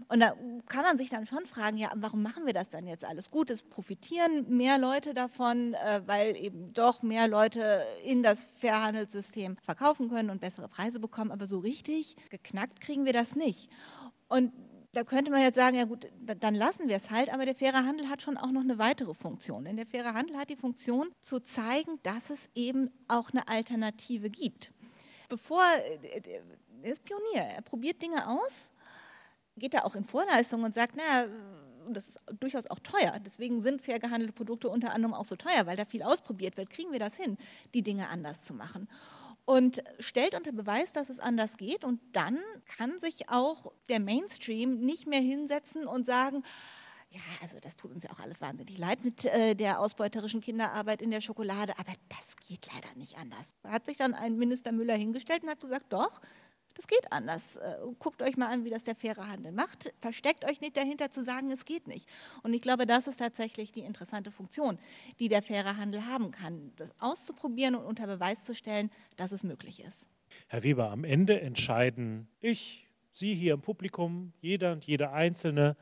[0.09, 0.35] Und da
[0.67, 3.31] kann man sich dann schon fragen, ja, warum machen wir das dann jetzt alles?
[3.31, 9.57] Gut, es profitieren mehr Leute davon, äh, weil eben doch mehr Leute in das Fairhandelssystem
[9.63, 13.71] verkaufen können und bessere Preise bekommen, aber so richtig geknackt kriegen wir das nicht.
[14.29, 14.53] Und
[14.93, 17.85] da könnte man jetzt sagen, ja gut, dann lassen wir es halt, aber der faire
[17.85, 19.65] Handel hat schon auch noch eine weitere Funktion.
[19.65, 24.31] Denn der faire Handel hat die Funktion zu zeigen, dass es eben auch eine Alternative
[24.31, 24.73] gibt.
[25.29, 25.63] Bevor,
[26.03, 26.43] äh,
[26.83, 28.71] er ist Pionier, er probiert Dinge aus
[29.57, 31.29] geht da auch in Vorleistung und sagt, naja,
[31.89, 33.15] das ist durchaus auch teuer.
[33.25, 36.71] Deswegen sind fair gehandelte Produkte unter anderem auch so teuer, weil da viel ausprobiert wird.
[36.71, 37.37] Kriegen wir das hin,
[37.75, 38.89] die Dinge anders zu machen?
[39.45, 41.85] Und stellt unter Beweis, dass es anders geht.
[41.85, 42.39] Und dann
[42.77, 46.43] kann sich auch der Mainstream nicht mehr hinsetzen und sagen,
[47.11, 51.01] ja, also das tut uns ja auch alles wahnsinnig leid mit äh, der ausbeuterischen Kinderarbeit
[51.01, 53.55] in der Schokolade, aber das geht leider nicht anders.
[53.65, 56.21] Hat sich dann ein Minister Müller hingestellt und hat gesagt, doch,
[56.77, 57.57] das geht anders.
[57.57, 59.93] Äh, guckt euch mal an, wie das der faire Handel macht.
[60.01, 62.09] Versteckt euch nicht dahinter zu sagen, es geht nicht.
[62.43, 64.79] Und ich glaube, das ist tatsächlich die interessante Funktion,
[65.19, 69.43] die der faire Handel haben kann, das auszuprobieren und unter Beweis zu stellen, dass es
[69.43, 70.09] möglich ist.
[70.49, 75.75] Herr Weber, am Ende entscheiden ich, Sie hier im Publikum, jeder und jede Einzelne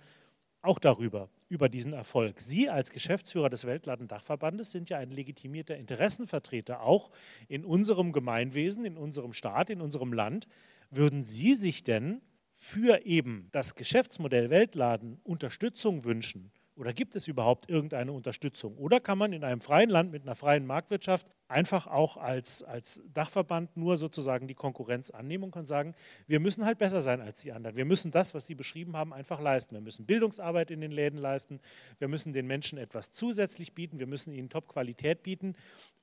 [0.63, 2.41] auch darüber, über diesen Erfolg.
[2.41, 7.11] Sie als Geschäftsführer des Weltladendachverbandes sind ja ein legitimierter Interessenvertreter auch
[7.49, 10.47] in unserem Gemeinwesen, in unserem Staat, in unserem Land.
[10.97, 16.53] Würden Sie sich denn für eben das Geschäftsmodell Weltladen Unterstützung wünschen?
[16.77, 18.77] Oder gibt es überhaupt irgendeine Unterstützung?
[18.77, 23.03] Oder kann man in einem freien Land mit einer freien Marktwirtschaft einfach auch als, als
[23.13, 25.97] Dachverband nur sozusagen die Konkurrenz annehmen und kann sagen,
[26.29, 27.77] wir müssen halt besser sein als die anderen.
[27.77, 29.75] Wir müssen das, was Sie beschrieben haben, einfach leisten.
[29.75, 31.61] Wir müssen Bildungsarbeit in den Läden leisten.
[31.99, 33.99] Wir müssen den Menschen etwas zusätzlich bieten.
[33.99, 35.57] Wir müssen ihnen Top-Qualität bieten.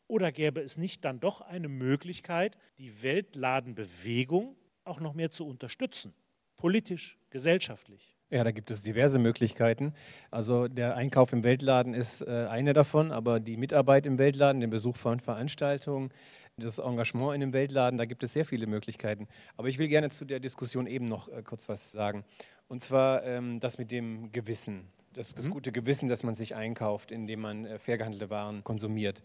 [0.07, 4.57] Oder gäbe es nicht dann doch eine Möglichkeit, die Weltladenbewegung
[4.91, 6.13] auch noch mehr zu unterstützen,
[6.57, 8.15] politisch, gesellschaftlich.
[8.29, 9.93] Ja, da gibt es diverse Möglichkeiten.
[10.29, 14.69] Also der Einkauf im Weltladen ist äh, eine davon, aber die Mitarbeit im Weltladen, den
[14.69, 16.11] Besuch von Veranstaltungen,
[16.57, 19.27] das Engagement in dem Weltladen, da gibt es sehr viele Möglichkeiten.
[19.57, 22.23] Aber ich will gerne zu der Diskussion eben noch äh, kurz was sagen.
[22.67, 25.51] Und zwar ähm, das mit dem Gewissen, das, das mhm.
[25.51, 29.21] gute Gewissen, dass man sich einkauft, indem man äh, fair gehandelte Waren konsumiert.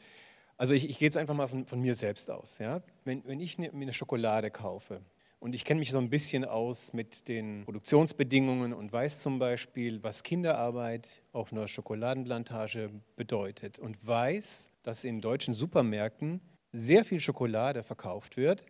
[0.57, 2.59] Also ich, ich gehe jetzt einfach mal von, von, mir selbst aus.
[2.59, 2.83] Ja?
[3.05, 5.01] Wenn, wenn ich ne, mir eine Schokolade kaufe,
[5.39, 10.03] und ich kenne mich so ein bisschen aus mit den Produktionsbedingungen und weiß zum Beispiel,
[10.03, 13.79] was Kinderarbeit auf einer Schokoladenplantage bedeutet.
[13.79, 16.41] Und weiß, dass in deutschen Supermärkten
[16.73, 18.65] sehr viel Schokolade verkauft wird,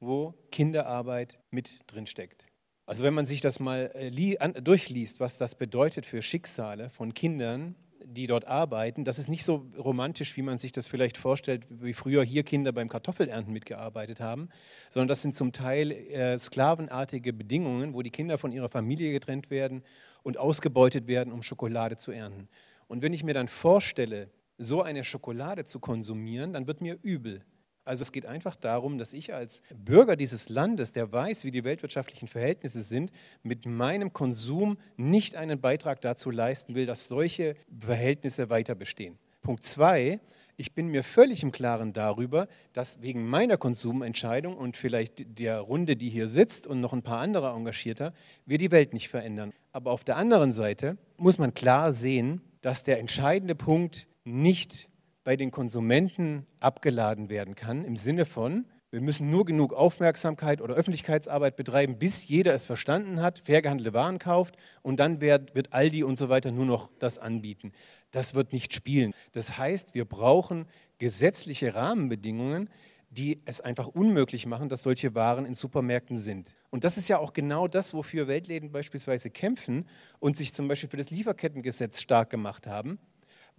[0.00, 2.46] wo Kinderarbeit mit drin steckt.
[2.86, 7.76] Also wenn man sich das mal äh, durchliest, was das bedeutet für Schicksale von Kindern,
[8.10, 11.92] die dort arbeiten, das ist nicht so romantisch, wie man sich das vielleicht vorstellt, wie
[11.92, 14.48] früher hier Kinder beim Kartoffelernten mitgearbeitet haben,
[14.90, 19.50] sondern das sind zum Teil äh, sklavenartige Bedingungen, wo die Kinder von ihrer Familie getrennt
[19.50, 19.82] werden
[20.22, 22.48] und ausgebeutet werden, um Schokolade zu ernten.
[22.88, 27.42] Und wenn ich mir dann vorstelle, so eine Schokolade zu konsumieren, dann wird mir übel.
[27.84, 31.64] Also es geht einfach darum, dass ich als Bürger dieses Landes, der weiß, wie die
[31.64, 33.10] weltwirtschaftlichen Verhältnisse sind,
[33.42, 39.18] mit meinem Konsum nicht einen Beitrag dazu leisten will, dass solche Verhältnisse weiter bestehen.
[39.42, 40.20] Punkt zwei,
[40.60, 45.96] ich bin mir völlig im Klaren darüber, dass wegen meiner Konsumentscheidung und vielleicht der Runde,
[45.96, 48.12] die hier sitzt und noch ein paar andere Engagierter,
[48.44, 49.54] wir die Welt nicht verändern.
[49.72, 54.89] Aber auf der anderen Seite muss man klar sehen, dass der entscheidende Punkt nicht
[55.24, 60.74] bei den Konsumenten abgeladen werden kann, im Sinne von, wir müssen nur genug Aufmerksamkeit oder
[60.74, 65.72] Öffentlichkeitsarbeit betreiben, bis jeder es verstanden hat, fair gehandelte Waren kauft und dann wird, wird
[65.72, 67.72] Aldi und so weiter nur noch das anbieten.
[68.10, 69.14] Das wird nicht spielen.
[69.30, 70.66] Das heißt, wir brauchen
[70.98, 72.68] gesetzliche Rahmenbedingungen,
[73.10, 76.54] die es einfach unmöglich machen, dass solche Waren in Supermärkten sind.
[76.70, 79.86] Und das ist ja auch genau das, wofür Weltläden beispielsweise kämpfen
[80.18, 82.98] und sich zum Beispiel für das Lieferkettengesetz stark gemacht haben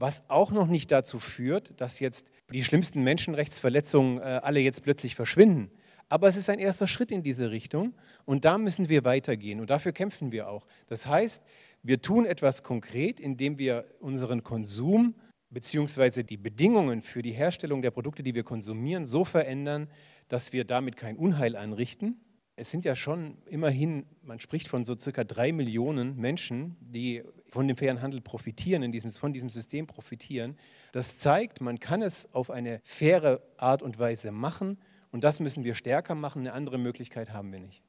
[0.02, 5.14] was auch noch nicht dazu führt, dass jetzt die schlimmsten Menschenrechtsverletzungen äh, alle jetzt plötzlich
[5.14, 5.70] verschwinden.
[6.10, 7.94] Aber es ist ein erster Schritt in diese Richtung
[8.26, 10.66] und da müssen wir weitergehen und dafür kämpfen wir auch.
[10.88, 11.44] Das heißt,
[11.84, 15.14] wir tun etwas konkret, indem wir unseren Konsum
[15.52, 16.24] bzw.
[16.24, 19.88] die Bedingungen für die Herstellung der Produkte, die wir konsumieren, so verändern,
[20.28, 22.20] dass wir damit kein Unheil anrichten,
[22.62, 27.68] es sind ja schon immerhin, man spricht von so circa drei Millionen Menschen, die von
[27.68, 30.58] dem fairen Handel profitieren, in diesem, von diesem System profitieren.
[30.94, 34.80] Das zeigt, man kann es auf eine faire Art und Weise machen
[35.12, 36.40] und das müssen wir stärker machen.
[36.40, 37.84] Eine andere Möglichkeit haben wir nicht.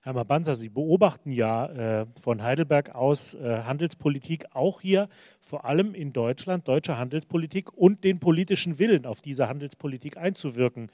[0.00, 1.66] Herr Mabanza, Sie beobachten ja
[2.02, 5.08] äh, von Heidelberg aus äh, Handelspolitik auch hier,
[5.40, 10.90] vor allem in Deutschland, deutsche Handelspolitik und den politischen Willen, auf diese Handelspolitik einzuwirken.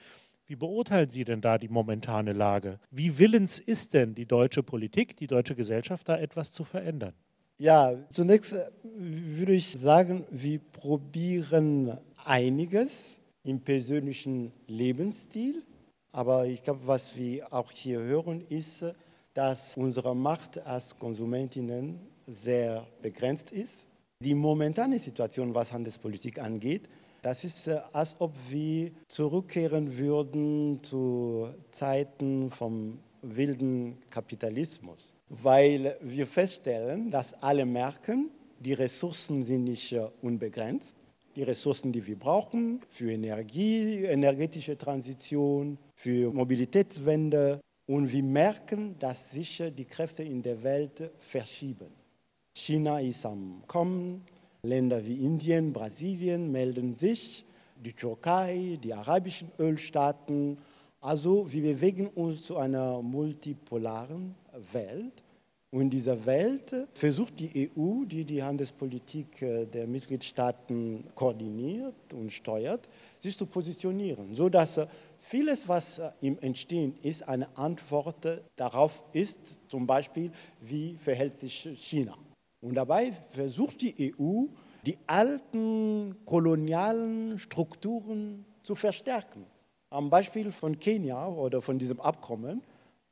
[0.46, 2.80] Wie beurteilen Sie denn da die momentane Lage?
[2.90, 7.14] Wie willens ist denn die deutsche Politik, die deutsche Gesellschaft, da etwas zu verändern?
[7.62, 15.62] Ja, zunächst äh, würde ich sagen, wir probieren einiges im persönlichen Lebensstil.
[16.10, 18.84] Aber ich glaube, was wir auch hier hören, ist,
[19.32, 23.76] dass unsere Macht als Konsumentinnen sehr begrenzt ist.
[24.18, 26.88] Die momentane Situation, was Handelspolitik angeht,
[27.22, 36.26] das ist, äh, als ob wir zurückkehren würden zu Zeiten vom wilden Kapitalismus, weil wir
[36.26, 40.94] feststellen, dass alle merken, die Ressourcen sind nicht äh, unbegrenzt.
[41.34, 47.60] Die Ressourcen, die wir brauchen für Energie, energetische Transition, für Mobilitätswende.
[47.86, 51.88] Und wir merken, dass sich äh, die Kräfte in der Welt verschieben.
[52.56, 54.24] China ist am Kommen,
[54.62, 57.44] Länder wie Indien, Brasilien melden sich,
[57.84, 60.58] die Türkei, die arabischen Ölstaaten.
[61.02, 64.36] Also wir bewegen uns zu einer multipolaren
[64.72, 65.24] Welt.
[65.72, 72.32] Und in dieser Welt versucht die EU, die die Handelspolitik äh, der Mitgliedstaaten koordiniert und
[72.32, 72.88] steuert,
[73.18, 74.86] sich zu positionieren, sodass äh,
[75.18, 81.68] vieles, was äh, im Entstehen ist, eine Antwort darauf ist, zum Beispiel, wie verhält sich
[81.74, 82.16] China.
[82.60, 84.44] Und dabei versucht die EU,
[84.84, 89.46] die alten kolonialen Strukturen zu verstärken.
[89.92, 92.62] Am Beispiel von Kenia oder von diesem Abkommen,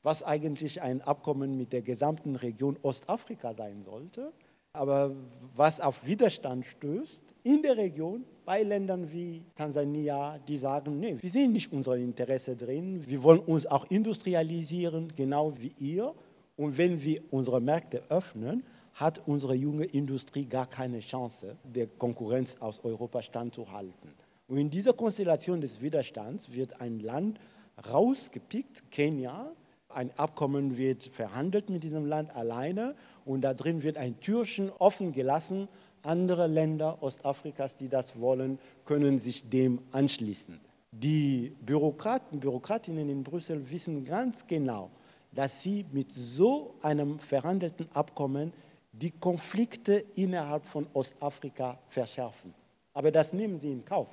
[0.03, 4.33] was eigentlich ein Abkommen mit der gesamten Region Ostafrika sein sollte,
[4.73, 5.15] aber
[5.55, 11.29] was auf Widerstand stößt in der Region bei Ländern wie Tansania, die sagen, nee, wir
[11.29, 16.15] sehen nicht unser Interesse drin, wir wollen uns auch industrialisieren, genau wie ihr.
[16.57, 18.65] Und wenn wir unsere Märkte öffnen,
[18.95, 24.30] hat unsere junge Industrie gar keine Chance, der Konkurrenz aus Europa standzuhalten.
[24.51, 27.39] Und in dieser Konstellation des Widerstands wird ein Land
[27.89, 29.53] rausgepickt, Kenia.
[29.89, 35.13] Ein Abkommen wird verhandelt mit diesem Land alleine Und da drin wird ein Türchen offen
[35.13, 35.69] gelassen.
[36.03, 40.59] Andere Länder Ostafrikas, die das wollen, können sich dem anschließen.
[40.91, 44.91] Die Bürokraten, Bürokratinnen in Brüssel wissen ganz genau,
[45.31, 48.53] dass sie mit so einem verhandelten Abkommen
[48.91, 52.53] die Konflikte innerhalb von Ostafrika verschärfen.
[52.93, 54.09] Aber das nehmen sie in Kauf.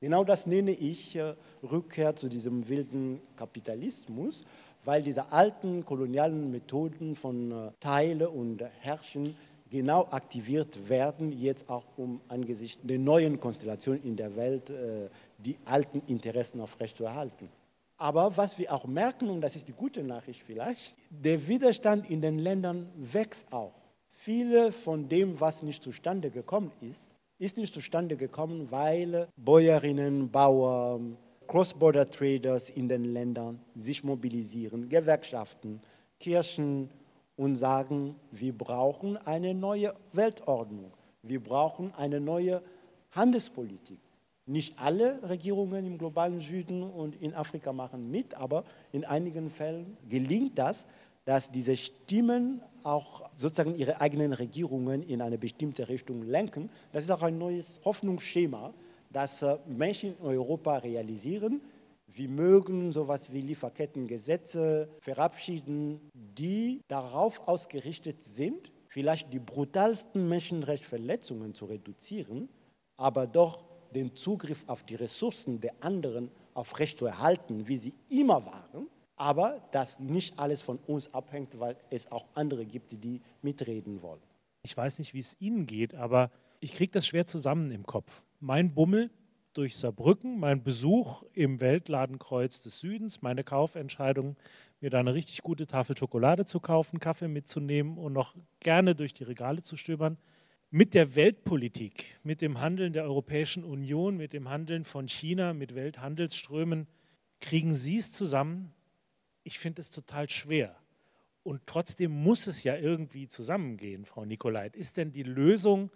[0.00, 4.44] Genau das nenne ich äh, Rückkehr zu diesem wilden Kapitalismus,
[4.84, 9.36] weil diese alten kolonialen Methoden von äh, Teile und Herrschen
[9.70, 15.56] genau aktiviert werden, jetzt auch um angesichts der neuen Konstellation in der Welt äh, die
[15.64, 17.48] alten Interessen aufrechtzuerhalten.
[17.96, 22.20] Aber was wir auch merken, und das ist die gute Nachricht vielleicht, der Widerstand in
[22.20, 23.74] den Ländern wächst auch.
[24.10, 27.07] Viele von dem, was nicht zustande gekommen ist,
[27.38, 31.16] ist nicht zustande gekommen, weil Bäuerinnen, Bauern,
[31.46, 35.80] Cross-Border-Traders in den Ländern sich mobilisieren, Gewerkschaften,
[36.18, 36.90] Kirchen
[37.36, 42.60] und sagen, wir brauchen eine neue Weltordnung, wir brauchen eine neue
[43.12, 44.00] Handelspolitik.
[44.44, 49.96] Nicht alle Regierungen im globalen Süden und in Afrika machen mit, aber in einigen Fällen
[50.08, 50.86] gelingt das,
[51.28, 56.70] dass diese Stimmen auch sozusagen ihre eigenen Regierungen in eine bestimmte Richtung lenken.
[56.90, 58.72] Das ist auch ein neues Hoffnungsschema,
[59.12, 61.60] das äh, Menschen in Europa realisieren.
[62.06, 71.66] Wir mögen sowas wie Lieferkettengesetze verabschieden, die darauf ausgerichtet sind, vielleicht die brutalsten Menschenrechtsverletzungen zu
[71.66, 72.48] reduzieren,
[72.96, 78.88] aber doch den Zugriff auf die Ressourcen der anderen aufrechtzuerhalten, wie sie immer waren
[79.18, 84.22] aber dass nicht alles von uns abhängt, weil es auch andere gibt, die mitreden wollen.
[84.62, 88.22] Ich weiß nicht, wie es Ihnen geht, aber ich kriege das schwer zusammen im Kopf.
[88.40, 89.10] Mein Bummel
[89.54, 94.36] durch Saarbrücken, mein Besuch im Weltladenkreuz des Südens, meine Kaufentscheidung,
[94.80, 99.14] mir da eine richtig gute Tafel Schokolade zu kaufen, Kaffee mitzunehmen und noch gerne durch
[99.14, 100.16] die Regale zu stöbern.
[100.70, 105.74] Mit der Weltpolitik, mit dem Handeln der Europäischen Union, mit dem Handeln von China, mit
[105.74, 106.86] Welthandelsströmen,
[107.40, 108.74] kriegen Sie es zusammen,
[109.48, 110.76] ich finde es total schwer.
[111.42, 114.76] Und trotzdem muss es ja irgendwie zusammengehen, Frau Nikolait.
[114.76, 115.90] Ist denn die Lösung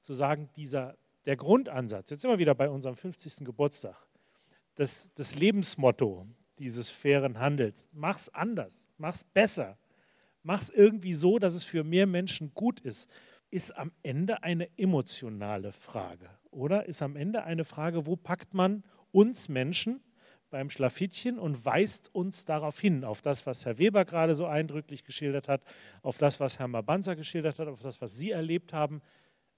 [0.00, 3.46] zu sagen, dieser, der Grundansatz, jetzt sind wir wieder bei unserem 50.
[3.46, 3.96] Geburtstag,
[4.74, 6.26] das, das Lebensmotto
[6.58, 9.78] dieses fairen Handels, mach's anders, mach's besser,
[10.42, 13.08] mach's irgendwie so, dass es für mehr Menschen gut ist,
[13.50, 16.84] ist am Ende eine emotionale Frage, oder?
[16.84, 20.02] Ist am Ende eine Frage, wo packt man uns Menschen
[20.54, 25.02] beim Schlafittchen und weist uns darauf hin, auf das, was Herr Weber gerade so eindrücklich
[25.02, 25.62] geschildert hat,
[26.02, 29.02] auf das, was Herr Mabanza geschildert hat, auf das, was Sie erlebt haben,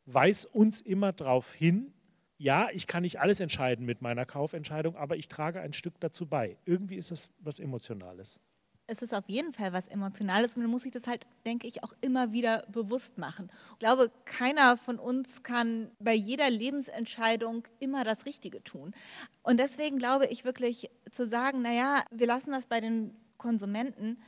[0.06, 1.92] weist uns immer darauf hin,
[2.38, 6.24] ja, ich kann nicht alles entscheiden mit meiner Kaufentscheidung, aber ich trage ein Stück dazu
[6.24, 6.56] bei.
[6.64, 8.40] Irgendwie ist das was Emotionales
[8.86, 11.82] es ist auf jeden Fall was Emotionales und man muss sich das halt, denke ich,
[11.82, 13.50] auch immer wieder bewusst machen.
[13.72, 18.94] Ich glaube, keiner von uns kann bei jeder Lebensentscheidung immer das Richtige tun.
[19.42, 24.18] Und deswegen glaube ich wirklich zu sagen, naja, wir lassen das bei den Konsumenten,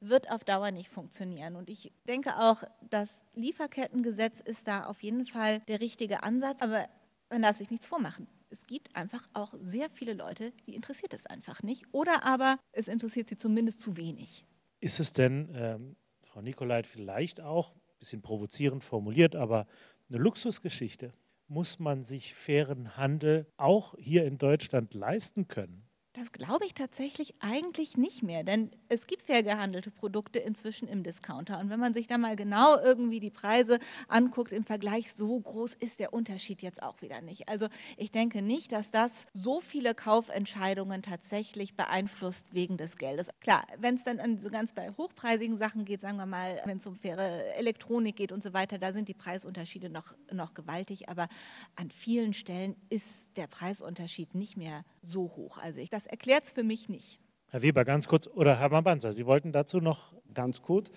[0.00, 1.56] wird auf Dauer nicht funktionieren.
[1.56, 6.88] Und ich denke auch, das Lieferkettengesetz ist da auf jeden Fall der richtige Ansatz, aber
[7.30, 11.26] man darf sich nichts vormachen es gibt einfach auch sehr viele Leute, die interessiert es
[11.26, 11.84] einfach nicht.
[11.92, 14.44] Oder aber es interessiert sie zumindest zu wenig.
[14.80, 19.66] Ist es denn, ähm, Frau Nikolait, vielleicht auch, ein bisschen provozierend formuliert, aber
[20.08, 21.12] eine Luxusgeschichte?
[21.48, 25.87] Muss man sich fairen Handel auch hier in Deutschland leisten können?
[26.18, 31.04] Das glaube ich tatsächlich eigentlich nicht mehr, denn es gibt fair gehandelte Produkte inzwischen im
[31.04, 31.60] Discounter.
[31.60, 35.74] Und wenn man sich da mal genau irgendwie die Preise anguckt im Vergleich, so groß
[35.74, 37.48] ist der Unterschied jetzt auch wieder nicht.
[37.48, 43.28] Also ich denke nicht, dass das so viele Kaufentscheidungen tatsächlich beeinflusst wegen des Geldes.
[43.40, 46.78] Klar, wenn es dann an so ganz bei hochpreisigen Sachen geht, sagen wir mal, wenn
[46.78, 51.08] es um faire Elektronik geht und so weiter, da sind die Preisunterschiede noch, noch gewaltig.
[51.08, 51.28] Aber
[51.76, 55.58] an vielen Stellen ist der Preisunterschied nicht mehr so hoch.
[55.58, 57.18] Also ich, das erklärt es für mich nicht.
[57.50, 60.12] Herr Weber, ganz kurz, oder Herr Mabanza, Sie wollten dazu noch.
[60.34, 60.90] Ganz kurz.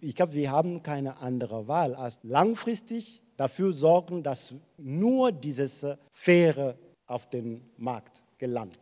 [0.00, 6.76] Ich glaube, wir haben keine andere Wahl, als langfristig dafür sorgen, dass nur dieses Faire
[7.06, 8.78] auf den Markt gelangt.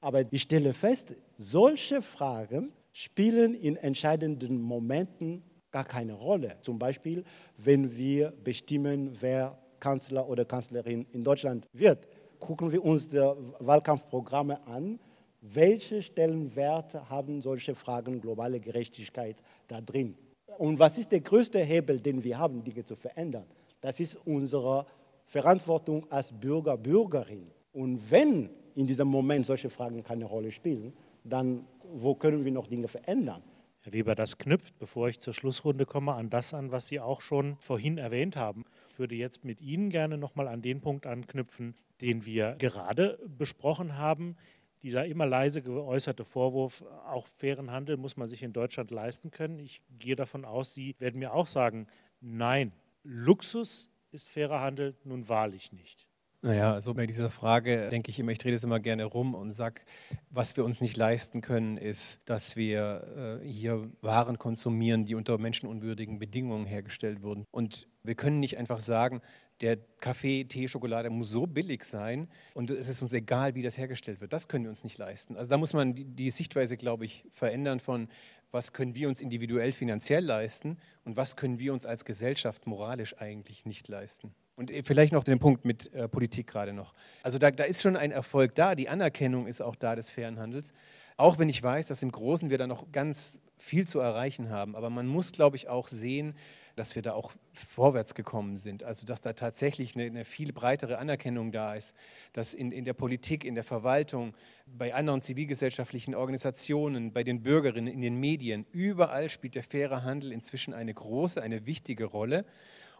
[0.00, 5.42] Aber ich stelle fest, solche Fragen spielen in entscheidenden Momenten
[5.72, 6.56] gar keine Rolle.
[6.60, 7.24] Zum Beispiel,
[7.56, 12.08] wenn wir bestimmen, wer Kanzler oder Kanzlerin in Deutschland wird
[12.44, 13.16] gucken wir uns die
[13.60, 14.98] Wahlkampfprogramme an.
[15.40, 19.36] Welche Stellenwert haben solche Fragen globale Gerechtigkeit
[19.66, 20.14] da drin?
[20.58, 23.46] Und was ist der größte Hebel, den wir haben, Dinge zu verändern?
[23.80, 24.86] Das ist unsere
[25.24, 27.50] Verantwortung als Bürger, Bürgerin.
[27.72, 30.92] Und wenn in diesem Moment solche Fragen keine Rolle spielen,
[31.24, 31.64] dann
[31.94, 33.42] wo können wir noch Dinge verändern?
[33.80, 37.20] Herr Weber, das knüpft, bevor ich zur Schlussrunde komme, an das an, was Sie auch
[37.20, 38.64] schon vorhin erwähnt haben.
[38.94, 43.98] Ich würde jetzt mit Ihnen gerne nochmal an den Punkt anknüpfen, den wir gerade besprochen
[43.98, 44.36] haben.
[44.84, 49.58] Dieser immer leise geäußerte Vorwurf, auch fairen Handel muss man sich in Deutschland leisten können.
[49.58, 51.88] Ich gehe davon aus, Sie werden mir auch sagen,
[52.20, 52.70] nein,
[53.02, 56.06] Luxus ist fairer Handel nun wahrlich nicht.
[56.44, 59.54] Naja, also bei dieser Frage denke ich immer, ich drehe das immer gerne rum und
[59.54, 59.80] sage,
[60.28, 65.38] was wir uns nicht leisten können, ist, dass wir äh, hier Waren konsumieren, die unter
[65.38, 67.46] menschenunwürdigen Bedingungen hergestellt wurden.
[67.50, 69.22] Und wir können nicht einfach sagen,
[69.62, 73.78] der Kaffee, Tee, Schokolade muss so billig sein und es ist uns egal, wie das
[73.78, 74.34] hergestellt wird.
[74.34, 75.38] Das können wir uns nicht leisten.
[75.38, 78.08] Also da muss man die, die Sichtweise, glaube ich, verändern von,
[78.50, 83.16] was können wir uns individuell finanziell leisten und was können wir uns als Gesellschaft moralisch
[83.16, 84.34] eigentlich nicht leisten.
[84.56, 86.94] Und vielleicht noch den Punkt mit äh, Politik gerade noch.
[87.22, 90.38] Also da, da ist schon ein Erfolg da, die Anerkennung ist auch da des fairen
[90.38, 90.72] Handels.
[91.16, 94.76] Auch wenn ich weiß, dass im Großen wir da noch ganz viel zu erreichen haben.
[94.76, 96.34] Aber man muss, glaube ich, auch sehen,
[96.76, 98.82] dass wir da auch vorwärts gekommen sind.
[98.82, 101.94] Also dass da tatsächlich eine, eine viel breitere Anerkennung da ist,
[102.32, 104.34] dass in, in der Politik, in der Verwaltung,
[104.66, 110.32] bei anderen zivilgesellschaftlichen Organisationen, bei den Bürgerinnen, in den Medien, überall spielt der faire Handel
[110.32, 112.44] inzwischen eine große, eine wichtige Rolle.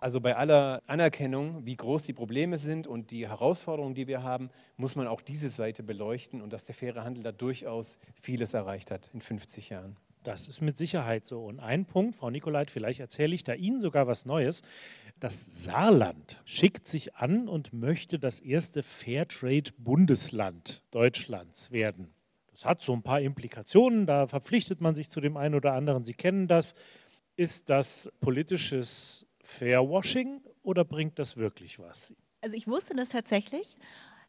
[0.05, 4.51] Also bei aller Anerkennung, wie groß die Probleme sind und die Herausforderungen, die wir haben,
[4.77, 8.91] muss man auch diese Seite beleuchten und dass der faire Handel da durchaus vieles erreicht
[8.91, 9.97] hat in 50 Jahren.
[10.23, 11.47] Das ist mit Sicherheit so.
[11.47, 14.61] Und ein Punkt, Frau Nikolait, vielleicht erzähle ich da Ihnen sogar was Neues.
[15.21, 22.13] Das Saarland schickt sich an und möchte das erste Fairtrade-Bundesland Deutschlands werden.
[22.51, 26.05] Das hat so ein paar Implikationen, da verpflichtet man sich zu dem einen oder anderen.
[26.05, 26.75] Sie kennen das.
[27.37, 32.14] Ist das politisches Fairwashing oder bringt das wirklich was?
[32.40, 33.76] Also ich wusste das tatsächlich.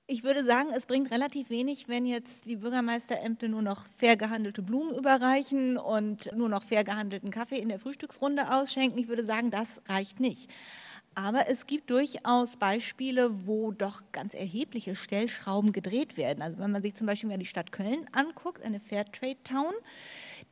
[0.07, 4.61] Ich würde sagen, es bringt relativ wenig, wenn jetzt die Bürgermeisterämter nur noch fair gehandelte
[4.61, 8.99] Blumen überreichen und nur noch fair gehandelten Kaffee in der Frühstücksrunde ausschenken.
[8.99, 10.51] Ich würde sagen, das reicht nicht.
[11.16, 16.43] Aber es gibt durchaus Beispiele, wo doch ganz erhebliche Stellschrauben gedreht werden.
[16.43, 19.74] Also wenn man sich zum Beispiel mal die Stadt Köln anguckt, eine Fairtrade Town,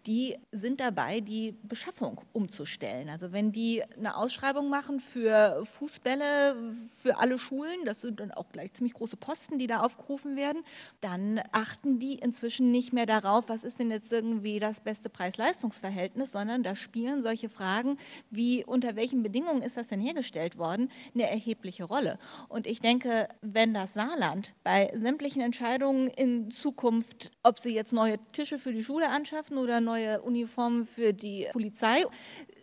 [0.05, 3.09] die sind dabei, die Beschaffung umzustellen.
[3.09, 6.55] Also wenn die eine Ausschreibung machen für Fußbälle
[7.01, 10.63] für alle Schulen, das sind dann auch gleich ziemlich große Posten, die da aufgerufen werden,
[10.99, 16.33] dann achten die inzwischen nicht mehr darauf, was ist denn jetzt irgendwie das beste Preis-Leistungs-Verhältnis,
[16.33, 17.97] sondern da spielen solche Fragen
[18.29, 22.19] wie unter welchen Bedingungen ist das denn hergestellt worden, eine erhebliche Rolle.
[22.49, 28.19] Und ich denke, wenn das Saarland bei sämtlichen Entscheidungen in Zukunft, ob sie jetzt neue
[28.33, 32.03] Tische für die Schule anschaffen oder neue neue Uniformen für die Polizei,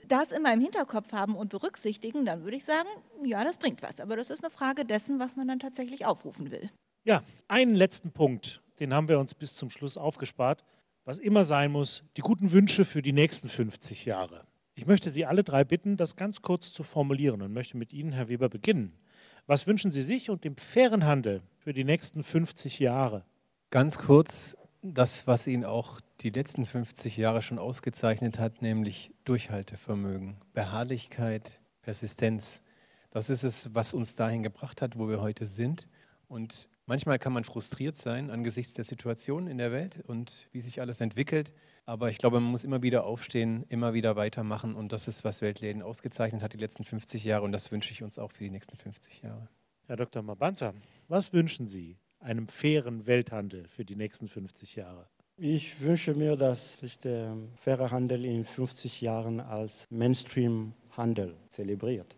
[0.08, 2.88] das immer im Hinterkopf haben und berücksichtigen, dann würde ich sagen,
[3.24, 4.00] ja, das bringt was.
[4.00, 6.70] Aber das ist eine Frage dessen, was man dann tatsächlich aufrufen will.
[7.04, 10.64] Ja, einen letzten Punkt, den haben wir uns bis zum Schluss aufgespart.
[11.04, 14.44] Was immer sein muss, die guten Wünsche für die nächsten 50 Jahre.
[14.74, 18.12] Ich möchte Sie alle drei bitten, das ganz kurz zu formulieren und möchte mit Ihnen,
[18.12, 18.98] Herr Weber, beginnen.
[19.46, 23.24] Was wünschen Sie sich und dem fairen Handel für die nächsten 50 Jahre?
[23.70, 30.36] Ganz kurz, das, was ihn auch die letzten 50 Jahre schon ausgezeichnet hat, nämlich Durchhaltevermögen,
[30.52, 32.62] Beharrlichkeit, Persistenz.
[33.10, 35.88] Das ist es, was uns dahin gebracht hat, wo wir heute sind.
[36.28, 40.80] Und manchmal kann man frustriert sein angesichts der Situation in der Welt und wie sich
[40.80, 41.52] alles entwickelt.
[41.86, 44.76] Aber ich glaube, man muss immer wieder aufstehen, immer wieder weitermachen.
[44.76, 47.44] Und das ist, was Weltläden ausgezeichnet hat die letzten 50 Jahre.
[47.44, 49.48] Und das wünsche ich uns auch für die nächsten 50 Jahre.
[49.86, 50.22] Herr Dr.
[50.22, 50.74] Mabanza,
[51.08, 55.08] was wünschen Sie einem fairen Welthandel für die nächsten 50 Jahre?
[55.42, 62.14] Ich wünsche mir, dass sich der faire Handel in 50 Jahren als Mainstream-Handel zelebriert,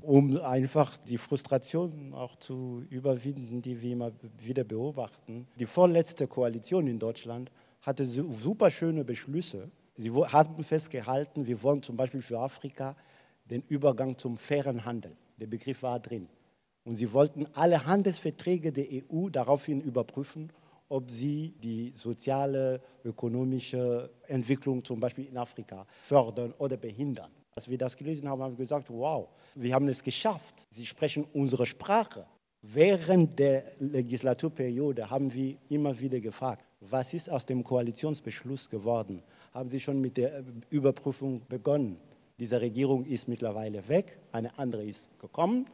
[0.00, 5.48] um einfach die Frustration auch zu überwinden, die wir immer wieder beobachten.
[5.58, 7.50] Die vorletzte Koalition in Deutschland
[7.80, 9.68] hatte super schöne Beschlüsse.
[9.96, 12.94] Sie haben festgehalten, wir wollen zum Beispiel für Afrika
[13.50, 15.16] den Übergang zum fairen Handel.
[15.36, 16.28] Der Begriff war drin.
[16.84, 20.52] Und sie wollten alle Handelsverträge der EU daraufhin überprüfen,
[20.88, 27.30] ob sie die soziale, ökonomische Entwicklung zum Beispiel in Afrika fördern oder behindern.
[27.54, 30.66] Als wir das gelesen haben, haben wir gesagt, wow, wir haben es geschafft.
[30.70, 32.26] Sie sprechen unsere Sprache.
[32.62, 39.22] Während der Legislaturperiode haben wir immer wieder gefragt, was ist aus dem Koalitionsbeschluss geworden?
[39.52, 41.98] Haben Sie schon mit der Überprüfung begonnen?
[42.38, 45.66] Diese Regierung ist mittlerweile weg, eine andere ist gekommen.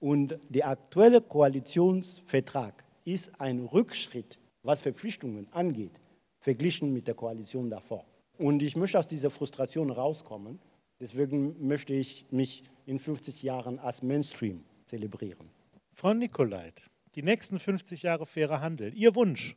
[0.00, 6.00] Und der aktuelle Koalitionsvertrag ist ein Rückschritt, was Verpflichtungen angeht,
[6.40, 8.04] verglichen mit der Koalition davor.
[8.38, 10.58] Und ich möchte aus dieser Frustration rauskommen.
[11.00, 15.50] Deswegen möchte ich mich in 50 Jahren als Mainstream zelebrieren.
[15.92, 16.82] Frau Nikolait,
[17.14, 19.56] die nächsten 50 Jahre fairer Handel, Ihr Wunsch?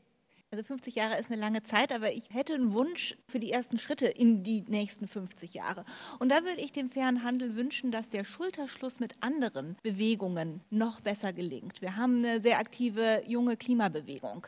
[0.51, 3.77] Also 50 Jahre ist eine lange Zeit, aber ich hätte einen Wunsch für die ersten
[3.77, 5.83] Schritte in die nächsten 50 Jahre.
[6.17, 11.01] Und da würde ich dem fairen Handel wünschen, dass der Schulterschluss mit anderen Bewegungen noch
[11.01, 11.83] besser gelingt.
[11.83, 14.47] Wir haben eine sehr aktive junge Klimabewegung.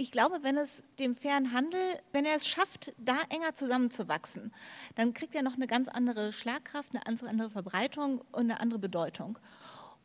[0.00, 1.78] Ich glaube, wenn es dem fairen Handel,
[2.12, 4.50] wenn er es schafft, da enger zusammenzuwachsen,
[4.94, 9.38] dann kriegt er noch eine ganz andere Schlagkraft, eine andere Verbreitung und eine andere Bedeutung.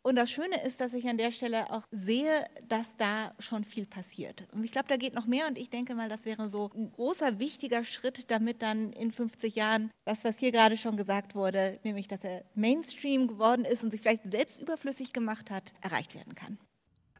[0.02, 3.86] Und das Schöne ist, dass ich an der Stelle auch sehe, dass da schon viel
[3.86, 4.46] passiert.
[4.52, 6.92] Und ich glaube, da geht noch mehr und ich denke mal, das wäre so ein
[6.92, 11.80] großer, wichtiger Schritt, damit dann in 50 Jahren das, was hier gerade schon gesagt wurde,
[11.84, 16.34] nämlich dass er Mainstream geworden ist und sich vielleicht selbst überflüssig gemacht hat, erreicht werden
[16.34, 16.58] kann.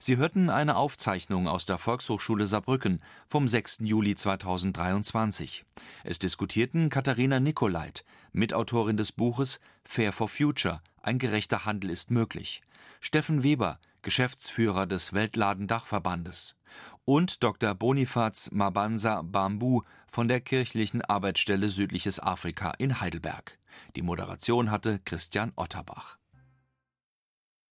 [0.06, 3.78] Sie hörten eine Aufzeichnung aus der Volkshochschule Saarbrücken vom 6.
[3.80, 5.64] Juli 2023.
[6.04, 12.62] Es diskutierten Katharina Nicolait, Mitautorin des Buches Fair for Future– Ein gerechter Handel ist möglich,
[13.00, 16.54] Steffen Weber, Geschäftsführer des Weltladendachverbandes
[17.04, 17.74] und Dr.
[17.74, 23.58] Bonifaz Mabanza Bambu von der kirchlichen Arbeitsstelle Südliches Afrika in Heidelberg.
[23.96, 26.16] Die Moderation hatte Christian Otterbach.